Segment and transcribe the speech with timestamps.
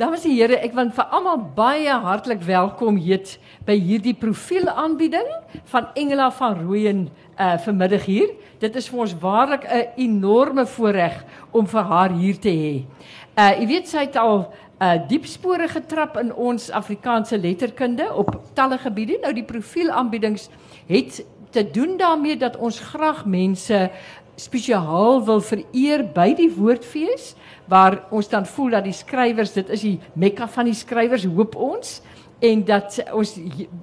[0.00, 3.34] Dames en here, ek wil vir almal baie hartlik welkom heet
[3.68, 5.26] by hierdie profielaanbieding
[5.68, 7.02] van Engela van Rooyen
[7.36, 8.30] uh vanmiddag hier.
[8.64, 11.20] Dit is vir ons waarlik 'n enorme voorreg
[11.52, 12.86] om vir haar hier te hê.
[13.36, 14.48] Uh jy weet sy het al
[14.80, 19.20] uh diep spore getrap in ons Afrikaanse letterkunde op talle gebiede.
[19.20, 20.48] Nou die profielaanbiedings
[20.88, 23.90] het te doen daarmee dat ons graag mense
[24.40, 27.34] spesiaal wil vereer by die woordfees
[27.70, 31.56] waar ons dan voel dat die skrywers dit is die mekka van die skrywers hoop
[31.56, 32.00] ons
[32.40, 33.34] en dat ons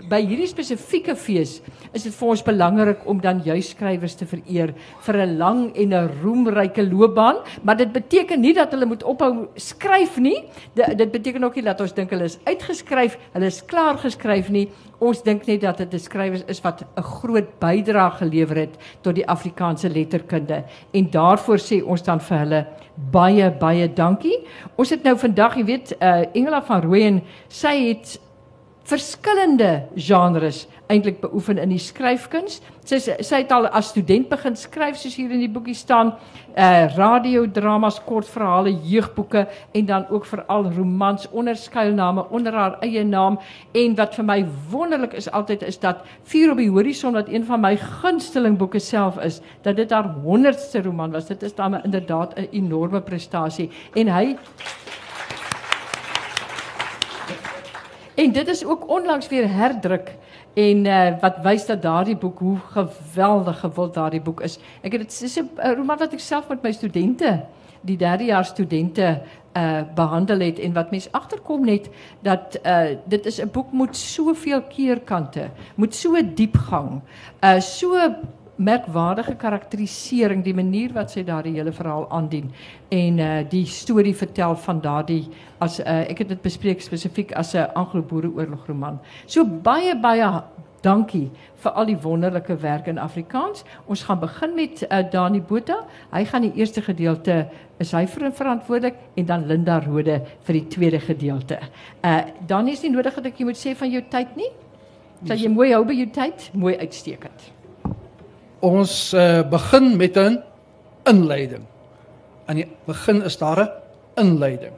[0.09, 1.59] by hierdie spesifieke fees
[1.95, 4.73] is dit vir ons belangrik om dan juis skrywers te vereer
[5.05, 9.47] vir 'n lang en 'n roemryke loopbaan, maar dit beteken nie dat hulle moet ophou
[9.55, 10.43] skryf nie.
[10.73, 14.49] Dit, dit beteken ook nie dat ons dink hulle is uitgeskryf, hulle is klaar geskryf
[14.49, 14.69] nie.
[14.99, 19.15] Ons dink net dat dit 'n skrywers is wat 'n groot bydrae gelewer het tot
[19.15, 22.67] die Afrikaanse letterkunde en daarvoor sê ons dan vir hulle
[23.11, 24.45] baie baie dankie.
[24.75, 28.19] Ons het nou vandag, jy weet, uh Engela van Rooyen, sy het
[28.87, 32.61] verskillende genres eintlik beoefen in die skryfkuns.
[32.87, 36.13] Sy sy het al as student begin skryf soos hier in die boekie staan,
[36.55, 39.43] uh radiodramas, kortverhale, jeugboeke
[39.75, 43.37] en dan ook veral romans onder skuilname onder haar eie naam
[43.75, 44.39] en wat vir my
[44.71, 48.79] wonderlik is altyd is dat Vuur op die horison wat een van my gunsteling boeke
[48.79, 51.27] self is, dat dit haar 100ste roman was.
[51.27, 54.37] Dit is dan inderdaad 'n enorme prestasie en hy
[58.17, 60.15] En dit is ook onlangs weer herdruk
[60.53, 64.55] en uh, wat wys dat daardie boek hoe geweldig gewild daardie boek is.
[64.81, 67.45] Ek het is 'n roman wat ek self met my studente,
[67.81, 69.21] die derdejaars studente
[69.53, 71.89] uh behandel het en wat mense agterkom net
[72.21, 77.01] dat uh dit is 'n boek met soveel keerkante, met so diepgang,
[77.43, 77.59] uh
[78.57, 82.49] merkwaardige karakterisering, die manier wat sy daardie hele verhaal aandien
[82.93, 85.23] en uh die storie vertel van daardie
[85.61, 88.99] as uh ek het dit bespreek spesifiek as 'n Anglo-Boereoorlogroman.
[89.25, 90.43] So baie baie
[90.81, 93.63] dankie vir al die wonderlike werk in Afrikaans.
[93.85, 95.85] Ons gaan begin met uh Dani Botha.
[96.11, 97.47] Hy gaan die eerste gedeelte
[97.77, 101.59] is hy vir verantwoordelik en dan Linda Rode vir die tweede gedeelte.
[102.03, 104.49] Uh Dani is nie nodig dat ek jy moet sê van jou tyd nie.
[105.25, 106.49] Sal jy mooi hou by jou tyd?
[106.53, 107.56] Mooi uitstekend
[108.59, 110.43] ons uh, begin met 'n
[111.05, 111.65] inleiding.
[112.45, 113.69] Aan die begin is daar 'n
[114.15, 114.73] inleiding.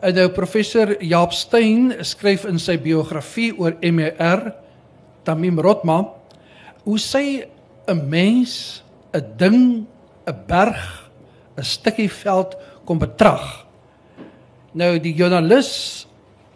[0.00, 4.54] En nou professor Jaap Steyn skryf in sy biografie oor MER
[5.22, 6.06] Tamim Rotma
[6.84, 7.44] hoe sy
[7.86, 8.82] 'n mens,
[9.12, 9.86] 'n ding,
[10.26, 11.10] 'n berg,
[11.56, 13.66] 'n stukkie veld kom betrag.
[14.72, 16.06] Nou die joernalis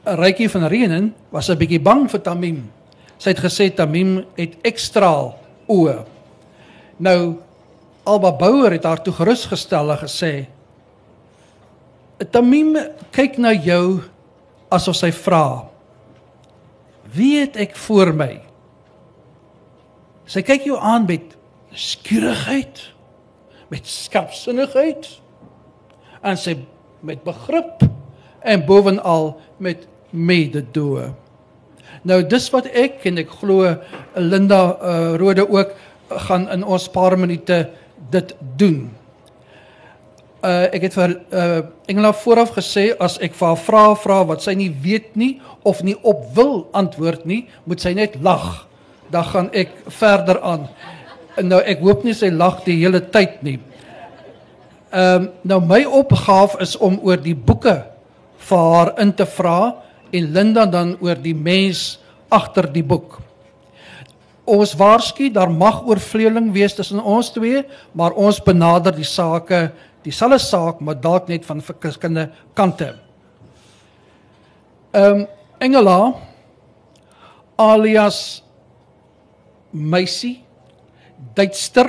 [0.05, 2.71] Rykie van Reenen was 'n bietjie bang vir Tamim.
[3.19, 5.35] Sy het gesê Tamim het ekstra
[5.73, 5.97] oë.
[7.03, 7.21] Nou
[8.03, 10.33] Alba Bouwer het haar toe gerusgestel en gesê:
[12.31, 12.77] "Tamim
[13.15, 14.03] kyk na jou
[14.71, 15.69] asof sy vra:
[17.15, 18.41] Wie het ek voor my?"
[20.27, 21.37] Sy kyk jou aan met
[21.75, 22.93] skierigheid,
[23.69, 25.09] met skerpsinnigheid
[26.23, 26.57] en sy
[27.01, 27.83] met begrip
[28.43, 31.13] en bovenal met mededoe.
[32.09, 33.69] Nou dis wat ek en ek glo
[34.19, 35.77] Linda uh, Rode ook
[36.27, 37.59] gaan in ons paar minute
[38.11, 38.81] dit doen.
[40.43, 44.43] Uh ek het vir uh Engela vooraf gesê as ek vir haar vra vra wat
[44.43, 48.67] sy nie weet nie of nie op wil antwoord nie, moet sy net lag.
[49.15, 50.67] Dan gaan ek verder aan.
[51.39, 53.61] Nou ek hoop nie sy lag die hele tyd nie.
[54.91, 57.79] Ehm um, nou my opgawe is om oor die boeke
[58.43, 59.59] vir haar in te vra
[60.13, 61.99] en Linda dan oor die mens
[62.33, 63.19] agter die boek.
[64.45, 67.63] Ons waarsku daar mag oorvleueling wees tussen ons twee,
[67.93, 69.71] maar ons benader die sake
[70.03, 72.29] dieselfde saak, maar dalk net van verskillende
[72.59, 72.95] kante.
[74.93, 75.29] Ehm um,
[75.63, 76.17] Engela
[77.55, 78.43] alias
[79.71, 80.43] Meisie
[81.35, 81.87] Duitster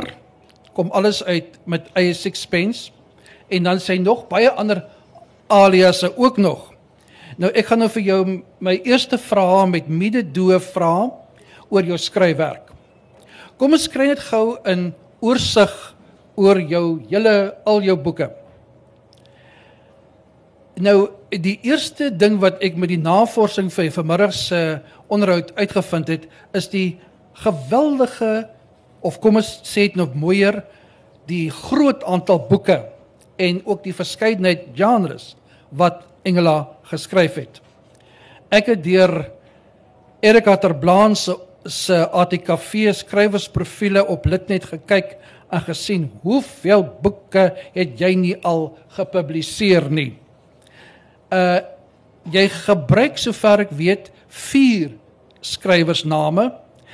[0.74, 2.92] kom alles uit met eie sixpence
[3.50, 4.84] en dan sê nog baie ander
[5.50, 6.73] aliasse ook nog.
[7.38, 8.20] Nou ek gaan nou vir jou
[8.64, 11.10] my eerste vraag met mededoe vra
[11.74, 12.70] oor jou skryfwerk.
[13.58, 14.92] Kom ons skry net gou in
[15.24, 15.74] oorsig
[16.38, 18.30] oor jou hele al jou boeke.
[20.82, 24.62] Nou die eerste ding wat ek met die navorsing vir vanmiddag se
[25.10, 27.00] onderhoud uitgevind het, is die
[27.42, 28.50] geweldige
[29.02, 30.62] of kom ons sê dit nog mooier,
[31.30, 32.84] die groot aantal boeke
[33.42, 35.34] en ook die verskeidenheid genres
[35.74, 37.60] wat Engela geskryf het.
[38.54, 39.32] Ek het deur
[40.24, 45.16] Erika Terblaan se se ATKV skrywersprofiele op Litnet gekyk
[45.48, 50.14] en gesien hoeveel boeke het jy nie al gepubliseer nie.
[51.32, 51.62] Uh
[52.32, 54.94] jy gebruik sover ek weet 4
[55.44, 56.54] skrywersname.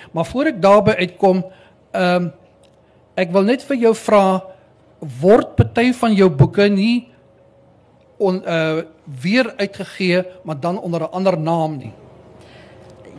[0.09, 1.43] Maar voor ek daarby uitkom,
[1.93, 2.31] ehm um,
[3.19, 4.39] ek wil net vir jou vra
[5.21, 7.11] word party van jou boeke nie
[8.17, 8.81] on uh
[9.21, 11.93] weer uitgegee maar dan onder 'n ander naam nie.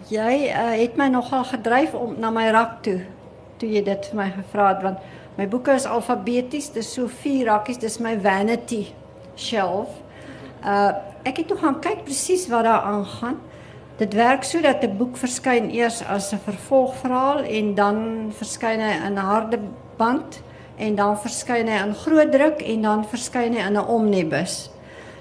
[0.08, 3.00] Jy uh, het my nogal gedryf om na my rak toe
[3.56, 4.98] toe jy dit vir my gevra het want
[5.36, 8.86] my boeke is alfabeties, dis so vier rakkies, dis my vanity
[9.36, 9.88] shelf.
[10.64, 10.92] Uh
[11.22, 13.36] ek het toe gaan kyk presies wat daar aangaan.
[14.00, 17.96] Dit werk so dat 'n boek verskyn eers as 'n vervolgverhaal en dan
[18.32, 19.58] verskyn hy in harde
[19.96, 20.40] band
[20.76, 24.70] en dan verskyn hy in groot druk en dan verskyn hy in 'n omnibus.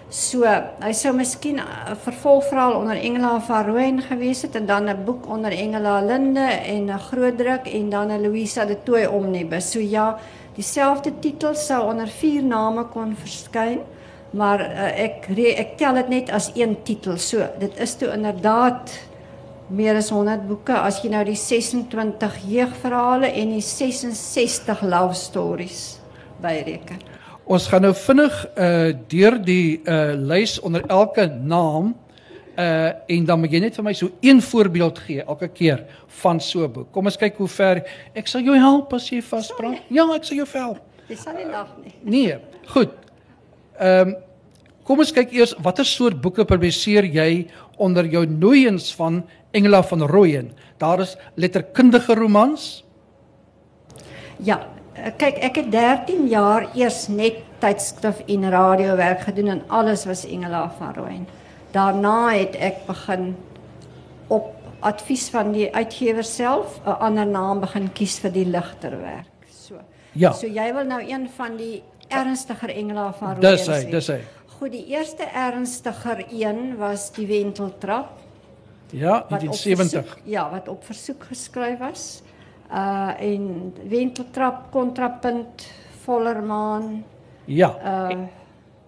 [0.09, 5.05] So, hy sou miskien 'n vervolgverhaal onder Engela van Rooyen gewees het en dan 'n
[5.05, 9.71] boek onder Engela Linde en 'n groot druk en dan 'n Louisa de Tooi omnibus.
[9.71, 10.17] So ja,
[10.55, 13.79] dieselfde titel sou onder vier name kon verskyn,
[14.29, 17.17] maar uh, ek ek tel dit net as een titel.
[17.17, 18.91] So, dit is toe inderdaad
[19.67, 25.99] meer as 100 boeke as jy nou die 26 jeugverhale en die 66 love stories
[26.41, 27.18] byreken.
[27.49, 31.95] Ons gaan nou vinnig uh deur die uh lys onder elke naam
[32.53, 35.81] uh en dan moet jy net vir my so een voorbeeld gee elke keer
[36.21, 36.91] van so 'n boek.
[36.93, 37.81] Kom ons kyk hoe ver
[38.13, 39.81] ek sal jou help as jy vaspraat.
[39.89, 40.77] Ja, ek sal jou help.
[41.09, 41.93] Jy sal nie lag nie.
[42.03, 42.37] Nee,
[42.67, 42.93] goed.
[43.79, 44.15] Ehm um,
[44.83, 47.47] kom ons kyk eers watter soort boeke publiseer jy
[47.77, 50.51] onder jou nooiens van Engela van Rooyen.
[50.77, 52.85] Daar is letterkundige romans.
[54.37, 54.67] Ja,
[55.17, 60.71] kyk, ek het 13 jaar eers net tydskrif en radiowerk gedoen en alles was Engela
[60.77, 61.27] van Rooyen.
[61.71, 63.35] Daarna het ek begin
[64.27, 69.47] op advies van die uitgewer self 'n ander naam begin kies vir die ligter werk.
[69.51, 69.75] So.
[70.11, 70.31] Ja.
[70.31, 74.19] So jy wil nou een van die ernstiger Engela van Rooyen Dis hy, dis hy.
[74.59, 78.17] Goed, die eerste ernstiger een was die Wenteltrap.
[78.91, 80.17] Ja, 1970.
[80.23, 82.21] Ja, wat op versoek geskryf was
[82.71, 85.71] uh en wenteltrap kontrapunt
[86.05, 87.03] vollermaan
[87.45, 87.69] ja.
[87.83, 88.29] Uh en,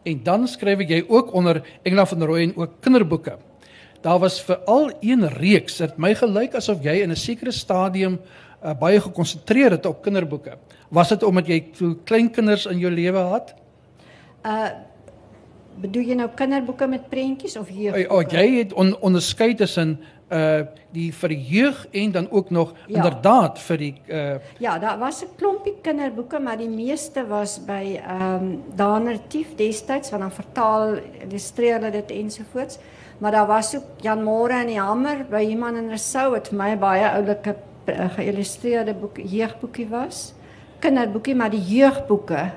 [0.04, 3.38] en dan skryf jy ook onder Engela van der Rooyen ook kinderboeke.
[4.02, 8.20] Daar was veral een reeks het my gelyk asof jy in 'n sekere stadium
[8.64, 10.58] uh, baie gekonsentreer het op kinderboeke.
[10.90, 13.54] Was dit omdat jy so klein kinders in jou lewe had?
[14.46, 14.70] Uh
[15.82, 18.14] bedoel jy nou kinderboeke met prentjies of jeugboeke?
[18.14, 20.00] Oh, jy het on, onderskei tussen
[20.32, 20.62] uh
[20.92, 22.96] die vir die jeug en dan ook nog ja.
[22.96, 28.00] inderdaad vir die uh Ja, daar was 'n klompie kinderboeke, maar die meeste was by
[28.08, 32.78] ehm um, Danertief destyds wat dan vertaal, illustreer dit ensovoorts.
[33.18, 36.58] Maar daar was ook Jan Moore en die Hamer by iemand in Rousseau wat vir
[36.58, 37.56] my baie oulike
[37.86, 40.34] uh, geïllustreerde boek jeugboekie was.
[40.80, 42.52] Kinderboekie, maar die jeugboeke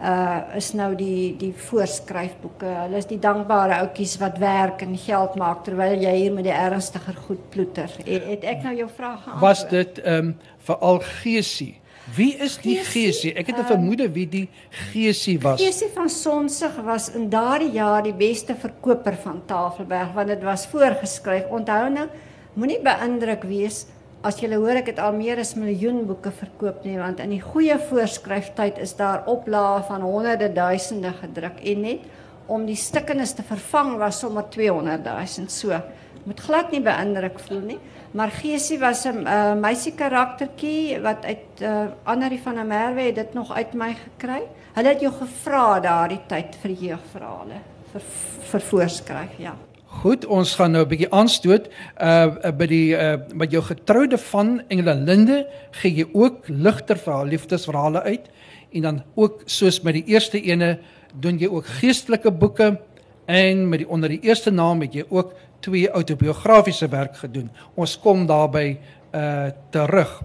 [0.00, 2.68] uh is nou die die voorskryfboeke.
[2.84, 6.56] Hulle is die dankbare ouetjies wat werk en geld maak terwyl jy hier met die
[6.56, 7.92] ernstiger goed ploeter.
[8.04, 9.44] Het, het ek nou jou vraag geantwoord?
[9.44, 10.32] Was dit ehm um,
[10.64, 11.74] veral Geesie?
[12.16, 13.34] Wie is die Geesie?
[13.34, 15.60] Ek het 'n um, vermoede wie die Geesie was.
[15.60, 20.66] Geesie van Sonsig was in daardie jaar die beste verkoper van Tafelberg want dit was
[20.66, 21.44] voorgeskryf.
[21.50, 22.08] Onthou nou,
[22.54, 23.86] moenie beïndruk wees
[24.20, 27.40] As jy hoor ek het al meer as miljoen boeke verkoop nie want in die
[27.40, 32.04] goeie voorskryftyd is daar oplaae van honderde duisende gedruk en net
[32.50, 35.78] om die stukkenis te vervang was sommer 200 000 so.
[36.26, 37.78] Moet glad nie beïndruk voel nie.
[38.12, 43.14] Maar Geesie was 'n uh, meisie karaktertjie wat uit uh, Annelie van der Merwe het
[43.14, 44.42] dit nog uit my gekry.
[44.74, 47.62] Hulle het jou gevra daardie tyd vir jeugverhale
[47.92, 48.02] vir
[48.50, 49.54] vir voorskryf, ja.
[49.90, 51.66] Goed, ons gaan nou 'n bietjie aanstoot
[51.98, 57.26] uh by die uh met jou getroude van Engela Linde gee jy ook ligter verhaal
[57.26, 58.30] liefdesverhale uit
[58.72, 60.78] en dan ook soos met die eerste ene
[61.14, 62.78] doen jy ook geestelike boeke
[63.26, 67.50] en met die onder die eerste naam het jy ook twee autobiografiese werk gedoen.
[67.74, 68.78] Ons kom daarby
[69.14, 70.22] uh terug.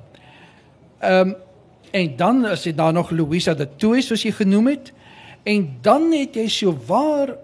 [0.99, 1.35] Ehm um,
[1.91, 4.93] en dan is dit daar nog Louisa de Tooi soos jy genoem het
[5.43, 7.37] en dan het jy so waar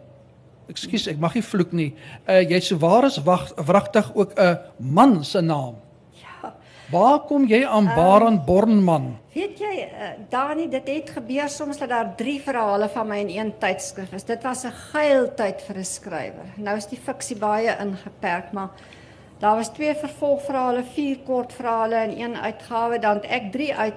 [0.71, 1.91] Ekskuus, ek mag nie vloek nie.
[2.29, 5.75] Uh jy sou waar is wag wragtig ook 'n man se naam.
[6.21, 6.53] Ja.
[6.91, 9.17] Waar kom jy aan um, Baran Bornman?
[9.33, 13.29] Weet jy, uh, Dani, dit het gebeur soms dat daar 3 verhale van my in
[13.29, 14.23] een tydskrif is.
[14.23, 16.47] Dit was 'n geil tyd vir 'n skrywer.
[16.55, 18.69] Nou is die fiksie baie ingeperk, maar
[19.39, 23.93] daar was twee vervolgverhale, vier kortverhale in een uitgawe, dan ek 3 uit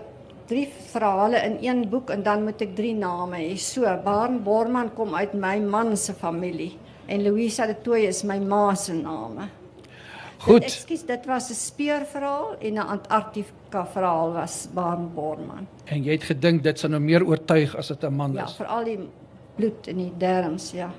[0.46, 3.56] drie verhale in een boek en dan moet ek drie name hê.
[3.56, 6.74] So, Baarn Borman kom uit my man se familie
[7.06, 9.48] en Louisa de Tooi is my ma se name.
[10.44, 10.64] Goed.
[10.64, 15.66] Ekskuus, dit was 'n speurverhaal en 'n Antarktika verhaal was Baarn Borman.
[15.84, 18.50] En jy het gedink dit sou nou meer oortuig as dit 'n man ja, is.
[18.50, 18.98] Ja, veral die
[19.56, 20.90] bloed in die derms, ja.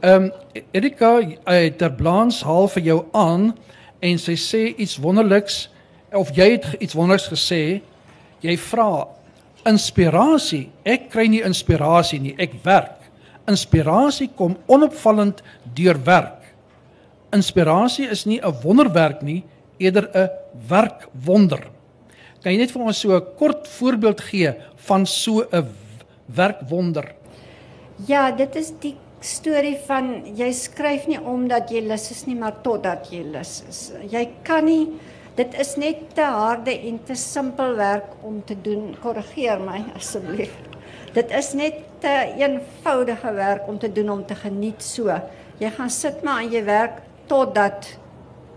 [0.00, 0.32] Ehm um,
[0.70, 3.56] Erika uit ter Blans haal vir jou aan
[3.98, 5.70] en sy sê iets wonderliks
[6.12, 7.82] of jy het iets wonderliks gesê.
[8.42, 9.06] Jy vra
[9.68, 10.66] inspirasie.
[10.84, 12.98] Ek kry nie inspirasie nie, ek werk.
[13.50, 15.42] Inspirasie kom onopvallend
[15.76, 16.40] deur werk.
[17.32, 19.44] Inspirasie is nie 'n wonderwerk nie,
[19.78, 20.28] eerder 'n
[20.68, 21.70] werkwonder.
[22.42, 25.66] Kan jy net vir ons so 'n kort voorbeeld gee van so 'n
[26.26, 27.14] werkwonder?
[28.06, 32.62] Ja, dit is die storie van jy skryf nie omdat jy lus is nie, maar
[32.62, 33.92] totdat jy lus is.
[34.10, 34.88] Jy kan nie
[35.34, 38.96] dit is net te harde en te simpel werk om te doen.
[39.00, 40.54] Korrigeer my asseblief.
[41.12, 45.12] Dit is net te eenvoudige werk om te doen om te geniet so.
[45.58, 47.96] Jy gaan sit maar aan jy werk totdat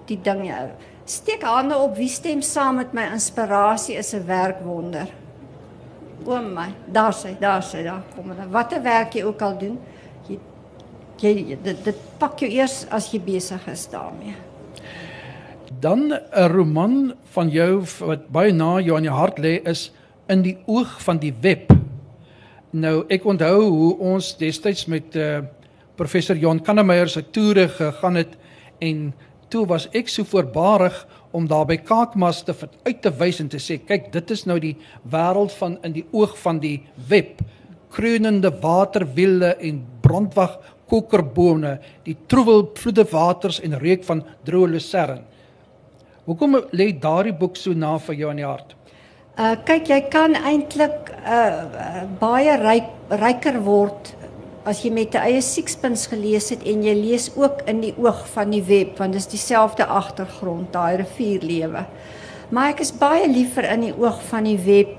[0.06, 0.68] die ding jou
[1.06, 5.08] steek hande op wie stem saam met my inspirasie is 'n werkwonder.
[6.26, 8.50] O my, daar sê, daar sê, daar kom dit.
[8.50, 9.80] Watter werk jy ook al doen,
[10.28, 10.40] jy
[11.18, 14.36] jy dit, dit pak jou eers as jy besig is daarmee.
[15.86, 19.92] Dan 'n roman van jou wat baie na jou aan jou hart lê is
[20.28, 21.74] in die oog van die web.
[22.72, 25.40] Nou ek onthou hoe ons destyds met uh,
[25.96, 28.34] professor Jan Kannemeyer se toere gegaan het
[28.80, 29.14] en
[29.50, 33.62] toe was ek so voorbarig om daar by Kaakmas te uit te wys en te
[33.62, 34.76] sê kyk dit is nou die
[35.12, 37.42] wêreld van in die oog van die web
[37.90, 40.58] kreunende waterwiele en brandwag
[40.90, 45.35] kokerbome die troewel vloede waters en reuk van droë lucerne
[46.26, 48.76] hoekom lê daardie boek so na vir jou in die hart
[49.38, 52.92] uh kyk jy kan eintlik uh baie ryk
[53.24, 54.16] ryker word
[54.66, 58.26] as jy met 'n eie sixpence gelees het en jy lees ook in die oog
[58.34, 61.86] van die web want dit is dieselfde agtergrond daai rivierlewe.
[62.50, 64.98] Maar ek is baie liever in die oog van die web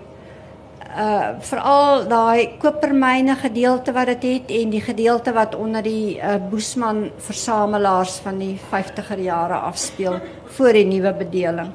[0.96, 6.36] uh veral daai kopermyne gedeelte wat dit het en die gedeelte wat onder die uh
[6.50, 10.20] Boesman versamelaars van die 50er jare afspeel
[10.56, 11.72] voor die nuwe bedeling.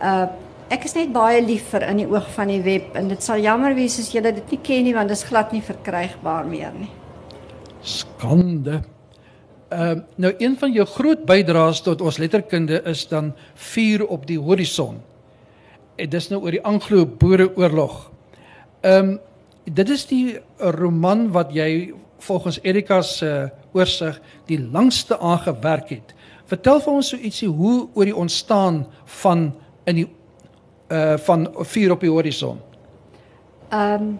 [0.00, 0.26] Uh
[0.72, 3.74] ek is net baie liever in die oog van die web en dit sal jammer
[3.76, 6.88] wees as julle dit nie ken nie want dit is glad nie verkrygbaar meer nie
[7.82, 8.82] skande.
[9.72, 14.38] Uh, nou een van jou groot bydraes tot ons letterkunde is dan vuur op die
[14.38, 15.00] horison.
[15.96, 18.11] En dis nou oor die Anglo-Boereoorlog.
[18.82, 19.18] Ehm um,
[19.64, 26.14] dit is die roman wat jy volgens Erika se uh, oorsig die langste aangewerk het.
[26.50, 28.82] Vertel vir ons so ietsie hoe oor die ontstaan
[29.22, 29.52] van
[29.86, 30.08] in die
[30.92, 32.58] uh van vuur op die horison.
[33.70, 34.18] Ehm um,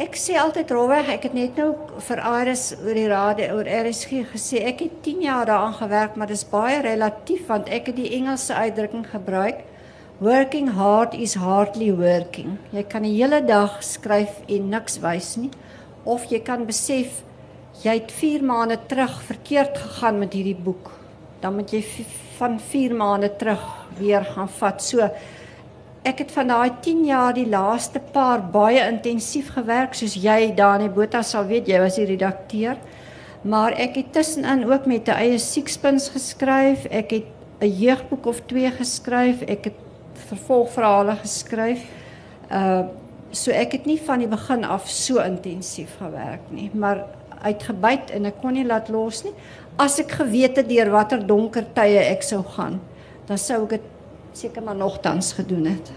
[0.00, 1.74] Ek sê altyd rowweg, ek het net nou
[2.06, 6.30] vir Iris oor die raad oor RSG gesê ek het 10 jaar daaraan gewerk, maar
[6.30, 9.60] dis baie relatief want ek het die Engelse uitdrukking gebruik.
[10.20, 12.58] Working hard is hardly working.
[12.76, 15.50] Jy kan 'n hele dag skryf en niks wys nie
[16.04, 17.22] of jy kan besef
[17.82, 20.92] jy het 4 maande terug verkeerd gegaan met hierdie boek.
[21.40, 21.82] Dan moet jy
[22.36, 23.64] van 4 maande terug
[23.98, 24.82] weer gaan vat.
[24.82, 25.08] So
[26.04, 30.88] ek het van daai 10 jaar die laaste paar baie intensief gewerk soos jy Dani
[30.88, 32.76] Botha sal weet jy was die redakteur
[33.42, 37.26] maar ek het tussenin ook met 'n eie sixpence geskryf ek het
[37.62, 39.89] 'n jeugboek of twee geskryf ek het
[40.32, 41.86] vervolgverhale geskryf
[42.50, 42.82] uh
[43.30, 47.04] so ek het nie van die begin af so intensief gewerk nie maar
[47.46, 49.30] uitgebyt en ek kon nie laat los nie
[49.78, 52.80] as ek geweet het deur watter donker tye ek sou gaan
[53.28, 53.86] dan sou ek dit
[54.32, 55.92] seker maar nogtans gedoen het.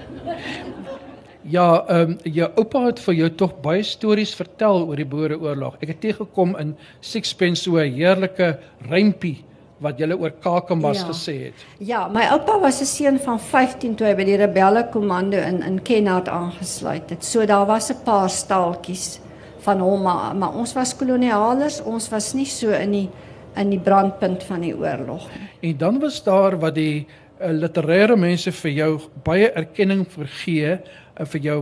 [1.41, 5.75] Ja, ehm um, jou oupa het vir jou tog baie stories vertel oor die Boereoorlog.
[5.83, 8.59] Ek het teëgekom in Sixpence so 'n heerlike
[8.89, 9.43] rympie
[9.83, 11.09] wat jy oor Kakamas ja.
[11.11, 11.65] gesê het.
[11.79, 15.61] Ja, my oupa was 'n seun van 15 toe hy by die rebelle kommando in
[15.63, 17.23] in Kenhardt aangesluit het.
[17.25, 19.19] So daar was 'n paar staaltjies
[19.63, 23.09] van hom, maar, maar ons was kolonialers, ons was nie so in die
[23.55, 25.49] in die brandpunt van die oorlog nie.
[25.69, 30.79] En dan was daar wat die uh, literêre mense vir jou baie erkenning vergee,
[31.19, 31.59] uh, vir jou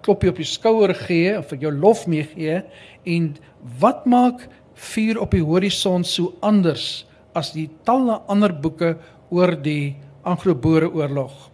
[0.00, 2.62] klopjie op die skouer gee, of vir jou lof mee gee
[3.04, 3.36] en
[3.80, 7.04] wat maak vuur op die horison so anders
[7.34, 8.96] as die talle ander boeke
[9.30, 11.50] oor die Anglo-Boereoorlog?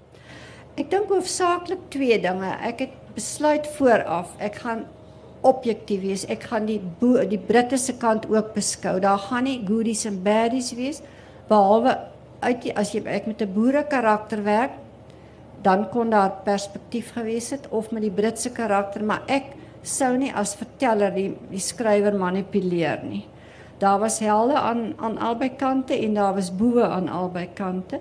[0.76, 2.52] Ek dink hoofsaaklik twee dinge.
[2.61, 4.85] Ek het besluit vooraf, ek gaan
[5.47, 6.25] objektief wees.
[6.33, 6.80] Ek gaan die
[7.30, 8.99] die Britte se kant ook beskou.
[9.00, 11.02] Daar gaan nie goodies en baddies wees
[11.49, 11.95] behalwe
[12.42, 14.75] uit die, as jy ek met 'n boere karakter werk,
[15.62, 20.33] dan kon daar perspektief gewees het of met die Britse karakter, maar ek sou nie
[20.35, 23.25] as verteller die die skrywer manipuleer nie.
[23.78, 28.00] Daar was helde aan aan albei kante en daar was boewe aan albei kante.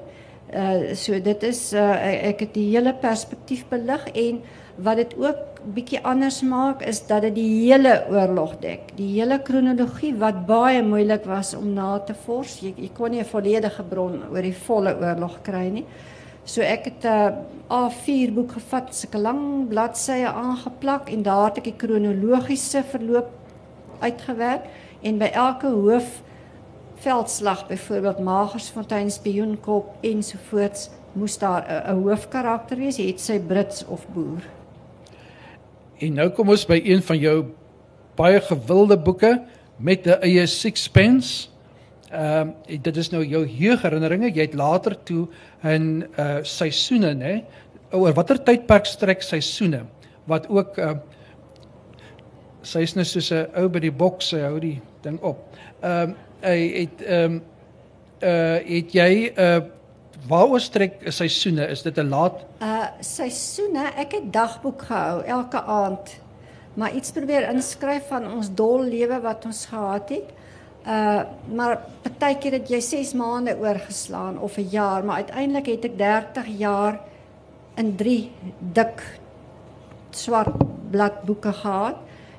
[0.53, 4.41] Uh so dit is uh ek het die hele perspektief belig en
[4.75, 8.91] wat dit ook bietjie anders maak is dat dit die hele oorlog dek.
[8.96, 12.60] Die hele kronologie wat baie moeilik was om na te vors.
[12.62, 15.86] Jy, jy kon nie 'n volledige bron oor die volle oorlog kry nie.
[16.46, 21.58] So ek het 'n uh, A4 boek gevat, sulke lang bladsye aangeplak en daar het
[21.58, 23.29] ek die kronologiese verloop
[24.00, 24.62] uitgewerk
[25.05, 26.21] en by elke hoof
[27.05, 34.41] veldslag byvoorbeeld Magersfontein spioenkop ensovoorts moes daar 'n hoofkarakter wees, het sy Brits of boer.
[35.97, 37.45] En nou kom ons by een van jou
[38.15, 39.43] baie gewilde boeke
[39.77, 41.50] met 'n eie sixpence.
[42.12, 44.33] Ehm uh, dit is nou jou heugherinneringe.
[44.33, 45.27] Jy het later toe
[45.63, 47.43] in uh seisoene, nê?
[47.91, 49.85] Oor watter tydperk strek seisoene
[50.25, 50.93] wat ook uh
[52.62, 55.41] sy is net soos 'n ou by die boks, hy hou die ding op.
[55.79, 57.41] Ehm uh, hy het ehm um,
[58.19, 59.62] uh het jy uh,
[60.27, 61.67] waaroor strek seisoene?
[61.74, 63.91] Is dit 'n laat uh seisoene?
[63.97, 66.19] Ek het dagboek gehou elke aand.
[66.74, 70.29] Maar iets probeer inskryf van ons dol lewe wat ons gehad het.
[70.88, 71.24] Uh
[71.55, 76.47] maar partykeer het jy 6 maande oorgeslaan of 'n jaar, maar uiteindelik het ek 30
[76.57, 77.00] jaar
[77.75, 79.19] in 3 dik
[80.12, 80.55] swart
[80.91, 81.95] bladboeke gehad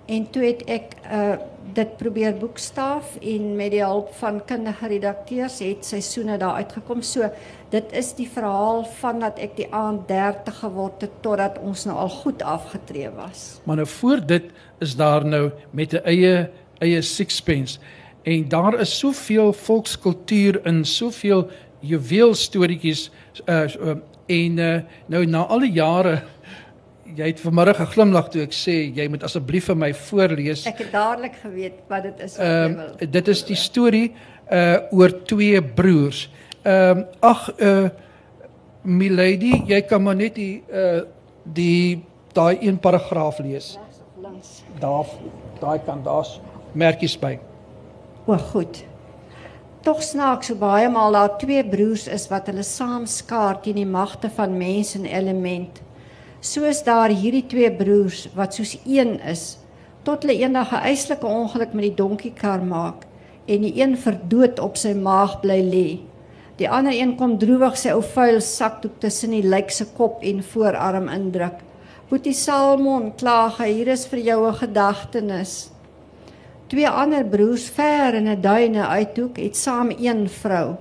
[0.06, 1.36] en toe het ek uh
[1.76, 7.02] dit probeer boekstaaf en met die hulp van kundige redakteurs het seisoene daar uitgekom.
[7.02, 7.28] So
[7.72, 11.96] dit is die verhaal van dat ek die aand 30 geword het totdat ons nou
[12.06, 13.58] al goed afgetree was.
[13.64, 14.48] Maar nou voor dit
[14.78, 17.78] is daar nou met 'n eie eie sixpence
[18.22, 23.10] en daar is soveel volkskultuur in soveel juweel storieetjies
[23.46, 23.96] uh, uh
[24.26, 26.22] en uh, nou na al die jare
[27.14, 30.64] jy het vanmiddag geglimlag toe ek sê jy moet asseblief vir my voorlees.
[30.68, 32.90] Ek het dadelik geweet wat dit is wat jy wil.
[32.96, 34.08] Ehm dit is die storie
[34.52, 36.26] uh oor twee broers.
[36.64, 37.88] Ehm um, ag uh
[38.86, 41.02] Milady, jy kan maar net die uh
[41.42, 42.02] die
[42.34, 43.76] daai een paragraaf lees.
[44.22, 44.62] Links.
[44.80, 45.06] Daar
[45.60, 46.40] daai kant daar's
[46.74, 47.38] merkies by.
[48.26, 48.84] O, goed.
[49.86, 53.86] Tog snaaks so baie maal daar twee broers is wat hulle saam skaar teen die
[53.86, 55.85] magte van mens en element
[56.46, 59.56] soos daar hierdie twee broers wat soos een is
[60.06, 63.06] tot hulle eendag 'n eislike ongeluk met die donkiekar maak
[63.46, 65.88] en die een verdood op sy maag bly lê.
[66.56, 70.42] Die ander een kom droewig sy ou vuil sakdoek tussen die lijk se kop en
[70.42, 71.58] voorarm indruk.
[72.08, 75.70] Boetie Salmon kla hy hier is vir jou 'n gedagtenis.
[76.68, 80.76] Twee ander broers ver in 'n duine uithoek het saam een vrou.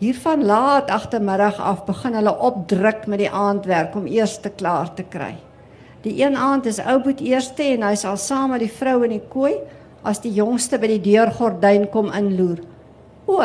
[0.00, 5.04] Hiervan laat agtermiddag af begin hulle opdruk met die aandwerk om eers te klaar te
[5.04, 5.34] kry.
[6.00, 9.12] Die een aand is ou boet eerste en hy sal saam met die vrou in
[9.18, 9.58] die kooi
[10.00, 12.62] as die jongste by die deurgordyn kom inloer.
[13.28, 13.44] O,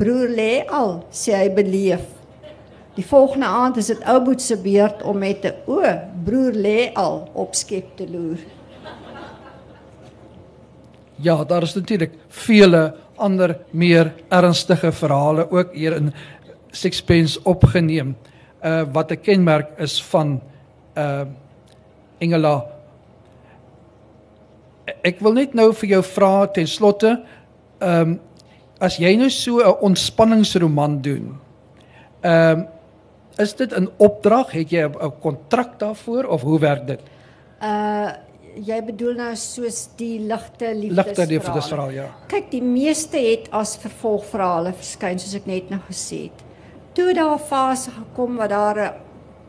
[0.00, 2.02] broer lê al, sê hy beleef.
[2.98, 5.78] Die volgende aand is dit ou boet se beurt om met 'n o,
[6.26, 8.42] broer lê al op skep te loer.
[11.22, 16.12] Ja, daar is natuurlik vele ander meer ernstige verhale ook hier in
[16.70, 18.16] Sixpence opgeneem.
[18.64, 20.40] Uh wat 'n kenmerk is van
[20.96, 21.24] uh
[22.18, 22.64] Engela.
[25.02, 27.24] Ek wil net nou vir jou vra ten slotte,
[27.80, 28.20] ehm um,
[28.80, 31.40] as jy nou so 'n ontspanningsroman doen,
[32.20, 32.66] ehm um,
[33.38, 34.50] is dit 'n opdrag?
[34.52, 37.00] Het jy 'n kontrak daarvoor of hoe werk dit?
[37.62, 38.25] Uh
[38.64, 41.12] jy bedoel nou soos die ligte liefdesverhaal.
[41.12, 42.06] Ligte liefdesverhaal, ja.
[42.30, 46.44] Kyk, die meeste het as vervolgverhale verskyn soos ek net nou gesê het.
[46.96, 48.94] Toe daar 'n fase gekom waar daar 'n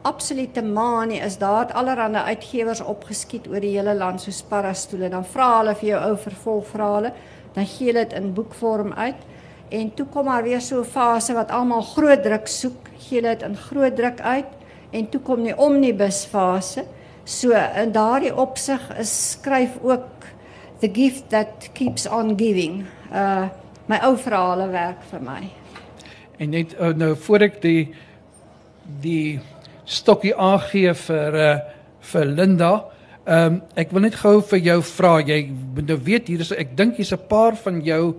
[0.04, 5.10] absolute manie is, daar het allerlei uitgewers opgeskiet oor die hele land so sparrastoele.
[5.10, 7.14] Dan vra hulle vir jou ou vervolgverhale,
[7.54, 9.22] dan gee hulle dit in boekvorm uit.
[9.70, 13.36] En toe kom maar weer so 'n fase wat almal groot druk soek, gee hulle
[13.36, 14.46] dit in groot druk uit.
[14.92, 16.84] En toe kom die omnibus fase.
[17.28, 20.28] So in daardie opsig is skryf ook
[20.80, 22.86] the gift that keeps on giving.
[23.12, 23.50] Uh
[23.88, 25.42] my ou verhale werk vir my.
[26.40, 27.84] En net uh, nou voor ek die
[29.04, 29.40] die
[29.88, 31.52] stokkie aangee vir uh
[32.08, 32.72] vir Linda,
[33.28, 35.42] ehm um, ek wil net gou vir jou vra, jy
[35.84, 38.16] nou weet hier is ek dink hier's 'n paar van jou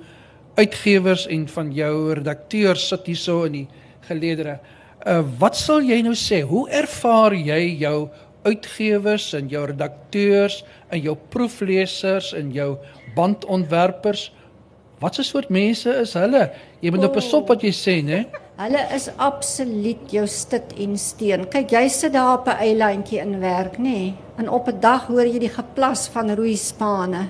[0.59, 3.69] uitgewers en van jou redakteurs sit hierso in die
[4.09, 4.59] geleedere.
[5.07, 6.43] Uh wat sal jy nou sê?
[6.43, 8.11] Hoe ervaar jy jou
[8.43, 12.77] uitgewers en jou redakteurs en jou proeflesers en jou
[13.15, 14.33] bandontwerpers.
[14.99, 16.51] Wat 'n soort mense is hulle?
[16.81, 18.27] Jy moet pas op wat jy sê, né?
[18.59, 21.45] Hulle is absoluut jou stit en steen.
[21.47, 24.15] Kyk, jy sit daar op 'n eilandjie in werk, nê?
[24.37, 27.29] En op 'n dag hoor jy die geplas van rooi spane.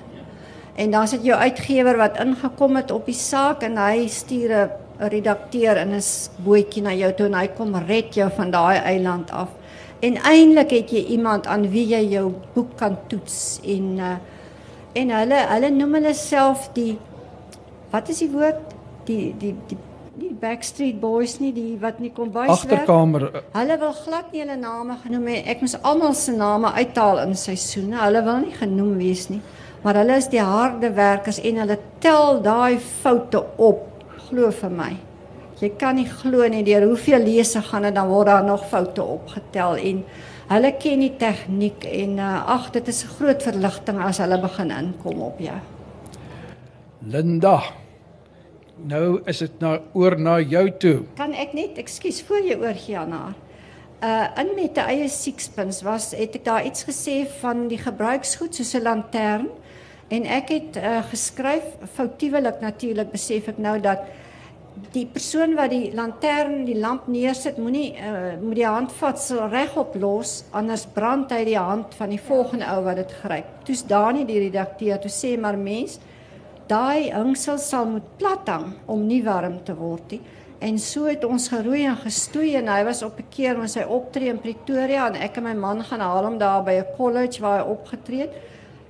[0.75, 4.69] En dan sit jou uitgewer wat ingekom het op die saak en hy stuur 'n
[5.09, 6.01] redakteur in 'n
[6.43, 9.49] bootjie na jou toe en hy kom red jou van daai eiland af.
[10.01, 14.15] En eintlik het jy iemand aan wie jy jou boek kan toets en uh,
[14.95, 16.93] en hulle hulle noem hulle self die
[17.91, 18.61] wat is die woord
[19.09, 19.77] die die die
[20.19, 23.27] die Backstreet Boys nie die wat nie kom bys Agterkamer.
[23.33, 25.37] eh, Hulle wil glad nie hulle name genoem hê.
[25.47, 27.99] Ek moes almal se name uithaal in seisoene.
[28.01, 29.41] Hulle wil nie genoem wees nie.
[29.83, 33.85] Maar hulle is die harde werkers en hulle tel daai foute op.
[34.29, 34.91] Glo vir my.
[35.59, 39.03] Jy kan nie glo nie deur hoeveel lese gaan dit dan word daar nog foute
[39.03, 40.05] opgetel en
[40.49, 44.71] hulle ken die tegniek en uh, ag dit is 'n groot verligting as hulle begin
[44.71, 45.59] inkom op jou.
[47.03, 47.61] Linda.
[48.87, 51.03] Nou is dit nou oor na jou toe.
[51.15, 53.35] Kan ek net, ekskuus voor jy oorgie aan haar.
[53.99, 58.55] Uh in met 'n eie sixpence was het ek daar iets gesê van die gebruiksgoed
[58.55, 59.47] soos 'n lantern
[60.07, 63.99] en ek het uh, geskryf foutiewelik natuurlik besef ek nou dat
[64.93, 70.43] die persoon wat die lantern, die lamp neersit, moenie uh, moet die handvatsel regop los
[70.51, 73.51] anders brand hy die hand van die volgende ou wat dit gryp.
[73.67, 75.99] Toe's Dani die redakteur toe sê maar mens
[76.69, 80.21] daai hingsel sal moet plat hang om nie warm te word nie.
[80.59, 83.83] En so het ons geroei en gestoei en hy was op 'n keer met sy
[83.87, 87.41] optree in Pretoria en ek en my man gaan haal hom daar by 'n college
[87.41, 88.33] waar hy opgetree het.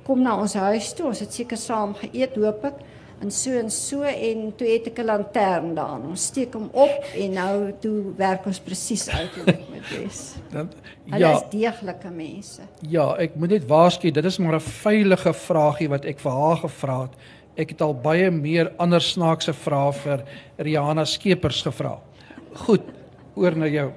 [0.04, 1.06] Kom na ons huis toe.
[1.06, 2.73] Ons het seker saam geëet, hoop ek.
[3.21, 5.99] En so en so en toe het ek 'n lantern daar.
[6.10, 10.36] Ons steek hom op en nou toe werk ons presies uit hoe dit moet wees.
[10.53, 10.69] Dan
[11.10, 12.62] Hulle ja, is deeglike mense.
[12.82, 16.58] ja, ek moet net waarsku, dit is maar 'n veilige vragie wat ek vir haar
[16.58, 17.12] gevra het.
[17.58, 20.23] Ek het al baie meer ander snaakse vrae vir
[20.58, 21.99] Rihanna Skeepers gevra.
[22.53, 22.82] Goed,
[23.36, 23.91] oor na jou.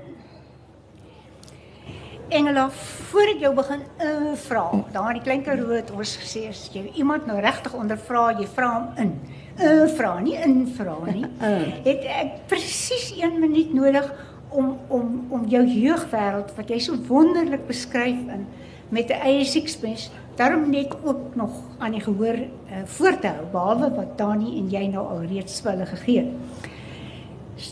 [2.33, 2.71] Engela,
[3.11, 4.63] voor ek jou begin uh, vra,
[4.95, 8.71] daar die klein Karoo het ons gesê as jy iemand nou regtig ondervra, jy vra
[8.73, 9.11] hom in.
[9.59, 11.27] Uh, vra, nie in vra nie.
[11.89, 14.09] Het ek presies 1 minuut nodig
[14.49, 18.47] om om om jou jeugwêreld wat jy so wonderlik beskryf in
[18.89, 23.47] met 'n eie sixpence daarom net ook nog aan die gehoor uh, voor te hou
[23.53, 26.33] behalwe wat Dani en jy nou al reeds vir hulle gegee het.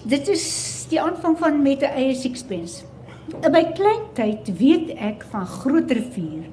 [0.05, 0.47] Dit is
[0.89, 2.90] die aanvang van met 'n eie sixpence.
[3.31, 6.49] In my klein tyd weet ek van groot rivier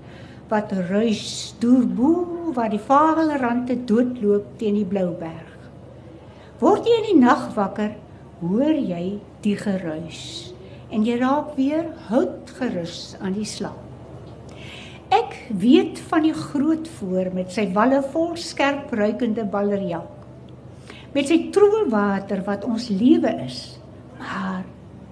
[0.51, 5.55] wat ruis deur bo waar die vagelrande doodloop teen die blou berg.
[6.61, 7.97] Word jy in die nag wakker,
[8.43, 10.21] hoor jy die geruis
[10.93, 13.81] en jy raak weer houtgerus aan die slaap.
[15.11, 20.13] Ek weet van die groot voor met sy walle vol skerp ruikende ballerjak.
[21.15, 23.61] Met sy troebelwater wat ons lewe is,
[24.21, 24.63] maar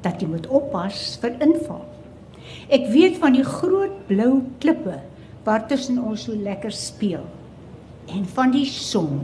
[0.06, 1.84] dat jy moet oppas vir inval.
[2.74, 5.00] Ek weet van die groot blou klippe
[5.46, 7.26] waar tussen ons so lekker speel
[8.14, 9.20] en van die son.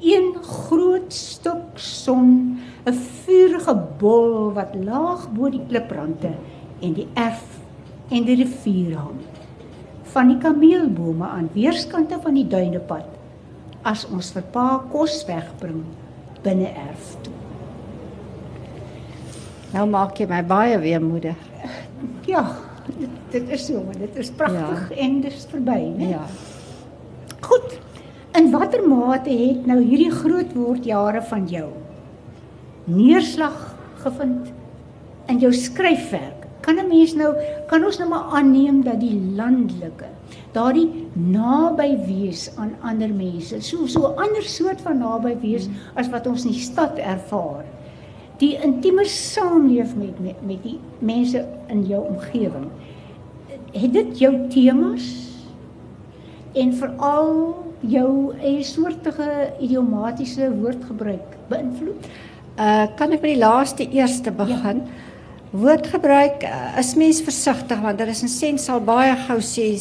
[0.00, 6.32] Een groot stuk son, 'n vuurige bol wat laag bo die kliprande
[6.80, 7.60] en die erf
[8.10, 9.20] en die rivier hang.
[10.02, 13.06] Van die kameelbome aan weerskante van die duinepad
[13.82, 15.84] as ons vir pa kos wegbring
[16.42, 17.49] binne erf toe.
[19.70, 21.36] Nou maak jy my baie weemoedig.
[22.26, 22.42] Ja,
[22.88, 24.96] dit, dit is so, dit is pragtig ja.
[25.04, 26.10] en dit is verby, né?
[26.16, 26.24] Ja.
[27.46, 27.78] Goed.
[28.38, 31.68] In watter mate het nou hierdie groot word jare van jou
[32.90, 33.56] neerslag
[34.02, 34.50] gevind
[35.30, 36.46] in jou skryfwerk?
[36.60, 37.34] Kan 'n mens nou
[37.70, 40.10] kan ons nou maar aanneem dat die landelike
[40.52, 46.10] daardie naby wees aan ander mense, so so 'n ander soort van naby wees as
[46.10, 47.64] wat ons in die stad ervaar.
[48.40, 52.70] Die intieme saamleef met, met met die mense in jou omgewing.
[53.72, 55.08] Het dit jou temas
[56.56, 57.34] en veral
[57.80, 62.08] jou eie soortige idiomatiese woordgebruik beïnvloed?
[62.56, 64.84] Uh kan ek met die laaste eerste begin?
[64.84, 65.08] Ja.
[65.50, 69.74] Woordgebruik uh, is mens versigtig want daar is 'n sens sal baie gou sê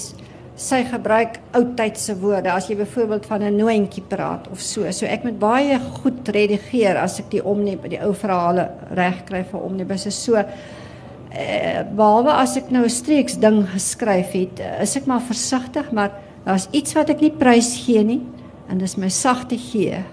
[0.59, 4.91] sy gebruik oudtydse woorde as jy byvoorbeeld van 'n noontjie praat of so.
[4.91, 9.43] So ek moet baie goed redigeer as ek die omnib die ou verhale reg kry
[9.43, 10.45] vir omnibus so uh,
[11.95, 16.11] behalwe as ek nou 'n streeks ding geskryf het, is ek maar versigtig, maar
[16.45, 18.21] daar's iets wat ek nie prys gee nie
[18.69, 20.03] en dis my sagte gee.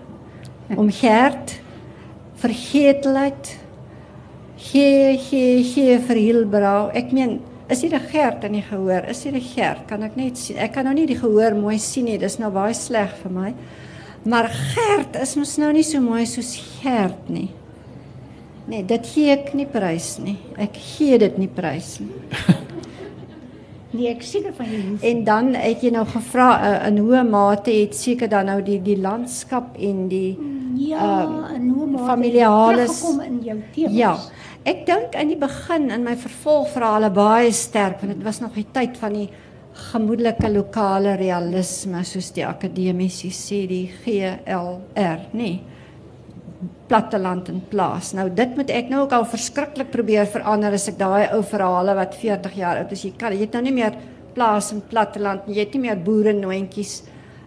[0.77, 1.61] Om Gert
[2.37, 3.59] vergeetlikheid
[4.57, 6.91] gee gee gee vir Hilbrau.
[6.95, 9.09] Ek meen, is hier 'n Gert in die gehoor?
[9.09, 9.87] Is hier 'n Gert?
[9.89, 10.57] Kan ek net sien?
[10.57, 12.19] Ek kan nou nie die gehoor mooi sien nie.
[12.19, 13.55] Dis nou baie sleg vir my.
[14.25, 17.51] Maar Gert is mos nou nie so mooi soos Gert nie.
[18.67, 20.39] Nee, dit gee ek nie prys nie.
[20.59, 22.11] Ek gee dit nie prys nie.
[23.91, 25.03] Nee, ek seker van jou hoef.
[25.03, 28.81] En dan het jy nou gevra uh, in hoe mate het seker dan nou die
[28.83, 30.37] die landskap en die
[30.77, 33.95] Ja, Ehm, en hoe maar familiales- kom in jou temas.
[33.97, 34.17] Ja.
[34.65, 38.67] Ek dink in die begin in my vervolgverhale baie sterk want dit was nog die
[38.73, 39.29] tyd van die
[39.93, 45.61] gemoedelike lokale realisme soos die akademici sê die GLR, nee.
[46.87, 48.13] Platteland en plaas.
[48.15, 51.97] Nou dit moet ek nou ook al verskriklik probeer verander as ek daai ou verhale
[51.99, 53.05] wat 40 jaar oud is.
[53.05, 53.97] Jy kan jy het nou nie meer
[54.37, 55.57] plaas en platteland nie.
[55.57, 57.03] Jy het nie meer boere noontjies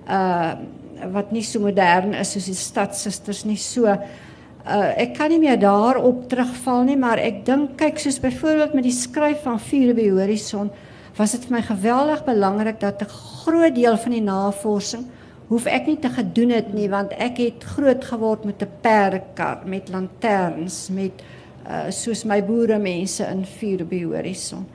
[0.09, 0.53] uh
[1.13, 5.59] wat nie so modern is soos die stadsusters nie so uh, ek kan nie meer
[5.59, 10.09] daarop terugval nie, maar ek dink kyk soos byvoorbeeld met die skryf van Vuur by
[10.11, 10.71] Horison
[11.17, 15.07] was dit vir my geweldig belangrik dat 'n groot deel van die navorsing
[15.49, 19.65] hoef ek nie te gedoen het nie want ek het groot geword met 'n perdekar
[19.65, 21.23] met lanterns met
[21.67, 24.65] uh, soos my boere mense in Vuur by Horison.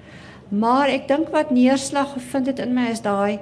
[0.48, 3.38] Maar ek dink wat neerslag gevind het in my is daai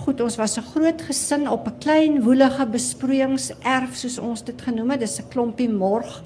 [0.00, 4.90] Goed, ons was 'n groot gesin op 'n klein woelige besproeiingserf soos ons dit genoem
[4.90, 5.00] het.
[5.00, 6.22] Dis 'n klompie morg.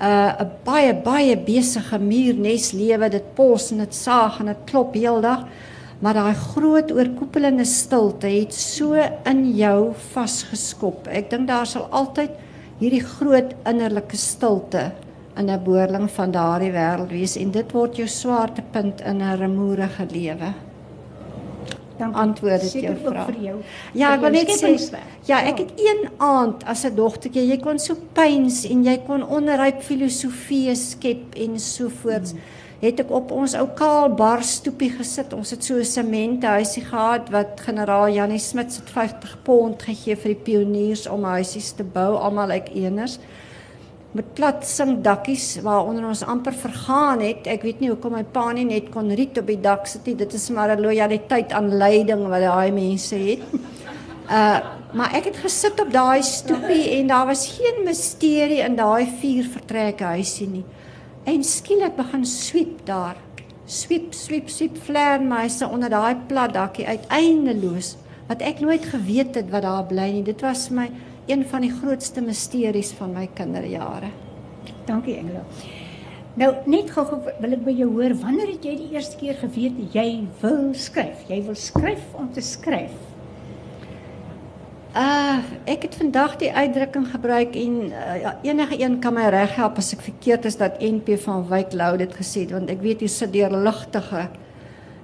[0.00, 3.08] Uh 'n baie baie besige muurneslewe.
[3.08, 5.46] Dit pos en dit saag en dit klop heeldag.
[6.02, 11.06] Maar daai groot oorkoepelende stilte het so in jou vasgeskop.
[11.06, 12.34] Ek dink daar sal altyd
[12.80, 14.90] hierdie groot innerlike stilte
[15.38, 20.06] in 'n boerling van daardie wêreld wees en dit word jou swaartepunt in 'n remoerige
[20.10, 20.52] lewe.
[21.98, 23.26] Dan antwoord dit jou vraag.
[23.26, 23.56] vir jou.
[23.92, 27.58] Ja, vir ek wil net sê ja, ek het een aand as 'n dogtertjie, jy
[27.58, 32.34] kon so pyns en jy kon onderryp filosofie skep en so voorts.
[32.82, 35.32] Het ek op ons ou kaal bar stoepie gesit.
[35.32, 40.34] Ons het so 'n sementhuisie gehad wat generaal Janie Smit het 50 pond gegee vir
[40.34, 43.18] die pioniers om huisies te bou, almal uit eners
[44.12, 47.48] met plat sinkdakkies waaronder ons amper vergaan het.
[47.48, 50.16] Ek weet nie hoekom my pa nie net kon riet op die dak sit nie.
[50.20, 53.40] Dit is maar 'n lojaliteit aan leiding wat daai mense het.
[54.30, 54.60] Uh
[54.92, 59.44] maar ek het gesit op daai stoepie en daar was geen misterie in daai vier
[59.44, 60.64] vertrekke huisie nie.
[61.24, 63.16] En skielik begin sweep daar.
[63.66, 67.94] Sweep, sweep, sweep vleermuise onder daai plat dakkie uiteindeloos
[68.26, 70.24] wat ek nooit geweet het wat daar bly nie.
[70.26, 70.88] Dit was my
[71.30, 74.10] een van die grootste misteries van my kinderjare.
[74.88, 75.44] Dankie Engela.
[76.34, 79.78] Nou net gou-gou wil ek by jou hoor, wanneer het jy die eerste keer geweet
[79.94, 80.06] jy
[80.40, 81.26] wil skryf?
[81.28, 83.11] Jy wil skryf om te skryf.
[84.92, 89.78] Uh ek het vandag die uitdrukking gebruik en uh, ja, enige een kan my reghelp
[89.80, 93.00] as ek verkeerd is dat NP van Wyk Lou dit gesê het want ek weet
[93.00, 94.26] hier sit deurligtige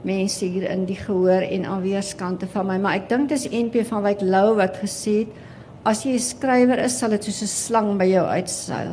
[0.05, 3.87] mense hier in die gehoor en aan weerskante van my maar ek dink dis NP
[3.89, 7.55] van Wyk Lou wat gesê het as jy 'n skrywer is sal dit soos 'n
[7.55, 8.93] slang by jou uitseil.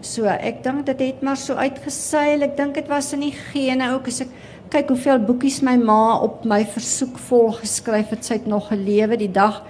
[0.00, 2.42] So ek dink dit het maar so uitgeseil.
[2.42, 4.28] Ek dink dit was in die gene ook as ek
[4.70, 8.24] kyk hoeveel boekies my ma op my versoek vol geskryf het.
[8.24, 9.62] Sy het nog gelewe die dag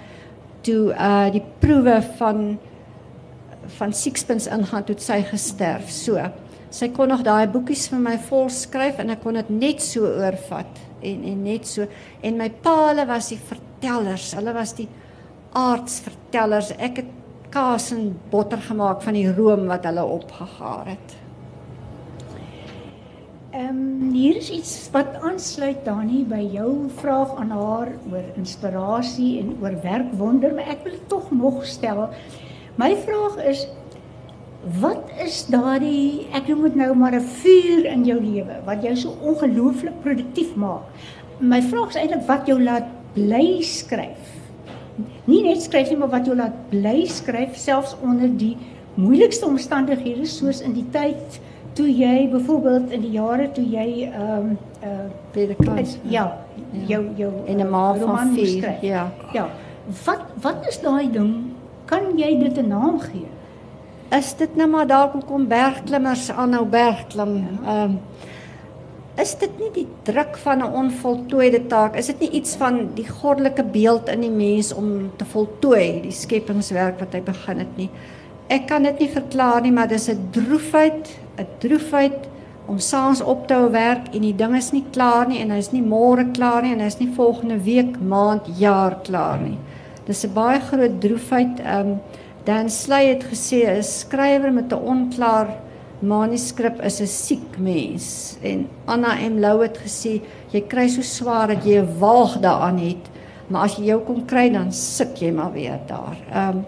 [0.65, 2.57] toe uh die proewe van
[3.77, 5.91] van Sixpence ingaan toe sy gesterf.
[5.91, 6.19] So.
[6.73, 10.09] Sy kon nog daai boekies vir my vol skryf en ek kon dit net so
[10.09, 11.85] oorvat en en net so
[12.25, 14.31] en my pa hulle was die vertellers.
[14.33, 14.87] Hulle was die
[15.53, 16.73] aardsvertellers.
[16.81, 17.11] Ek het
[17.53, 21.13] kaas en botter gemaak van die room wat hulle opgegaar het.
[23.53, 29.43] Ehm um, hier is iets wat aansluit Dani by jou vraag aan haar oor inspirasie
[29.43, 32.07] en oor werkwonder, maar ek wil dit tog nog stel.
[32.81, 33.67] My vraag is
[34.81, 38.95] wat is daardie ek noem dit nou maar 'n vuur in jou lewe wat jou
[38.95, 40.89] so ongelooflik produktief maak?
[41.37, 44.33] My vraag is eintlik wat jou laat bly skryf.
[45.29, 48.57] Nie net skryf nie, maar wat jou laat bly skryf selfs onder die
[48.95, 51.41] moeilikste omstandighede soos in die tyd
[51.73, 55.99] toe jy byvoorbeeld in die jare toe jy ehm um, uh Predikant.
[56.03, 56.37] ja,
[56.87, 58.57] jou jou En 'n ma uh, van roman moes 4.
[58.61, 58.81] skryf.
[58.81, 59.11] Ja.
[59.33, 59.49] Ja.
[60.05, 61.33] Wat wat is daai ding?
[61.85, 63.27] Kan jy dit 'n naam gee?
[64.17, 67.47] Is dit nou maar dalk hoekom bergklimmers aanhou bergklim?
[67.65, 67.99] Ehm um,
[69.17, 71.95] is dit nie die druk van 'n onvoltooide taak?
[71.95, 76.11] Is dit nie iets van die goddelike beeld in die mens om te voltooi die
[76.11, 77.89] skepingswerk wat hy begin het nie?
[78.47, 82.27] Ek kan dit nie verklaar nie, maar dis 'n droefheid, 'n droefheid
[82.65, 85.71] om saans op te hou werk en die ding is nie klaar nie en hy's
[85.71, 89.57] nie môre klaar nie en hy's nie volgende week, maand, jaar klaar nie.
[90.05, 91.59] Dis 'n baie groot droefheid.
[91.59, 91.99] Ehm um,
[92.43, 95.47] Dan Sley het gesê 'n skrywer met 'n onklaar
[95.99, 101.47] manuskrip is 'n siek mens en Anna M Lou het gesê jy kry so swaar
[101.47, 103.09] dat jy 'n waag daaraan het,
[103.47, 106.17] maar as jy jou kom kry dan suk jy maar weer daar.
[106.33, 106.65] Ehm um,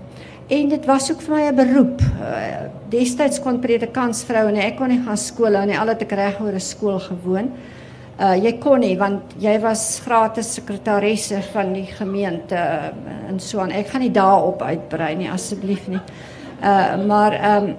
[0.48, 2.02] en dit was ook vir my 'n beroep.
[2.02, 6.42] Uh, destyds kon predikantsvroue en ek kon nie gaan skool nie, al het ek reg
[6.42, 7.52] oor 'n skool gewoon.
[8.20, 13.60] Uh jy kon nie want jy was gratis sekretaresse van die gemeente uh, en so
[13.60, 13.72] aan.
[13.72, 16.02] Ek gaan nie daarop uitbrei nie asseblief nie.
[16.62, 17.76] Uh maar ehm um,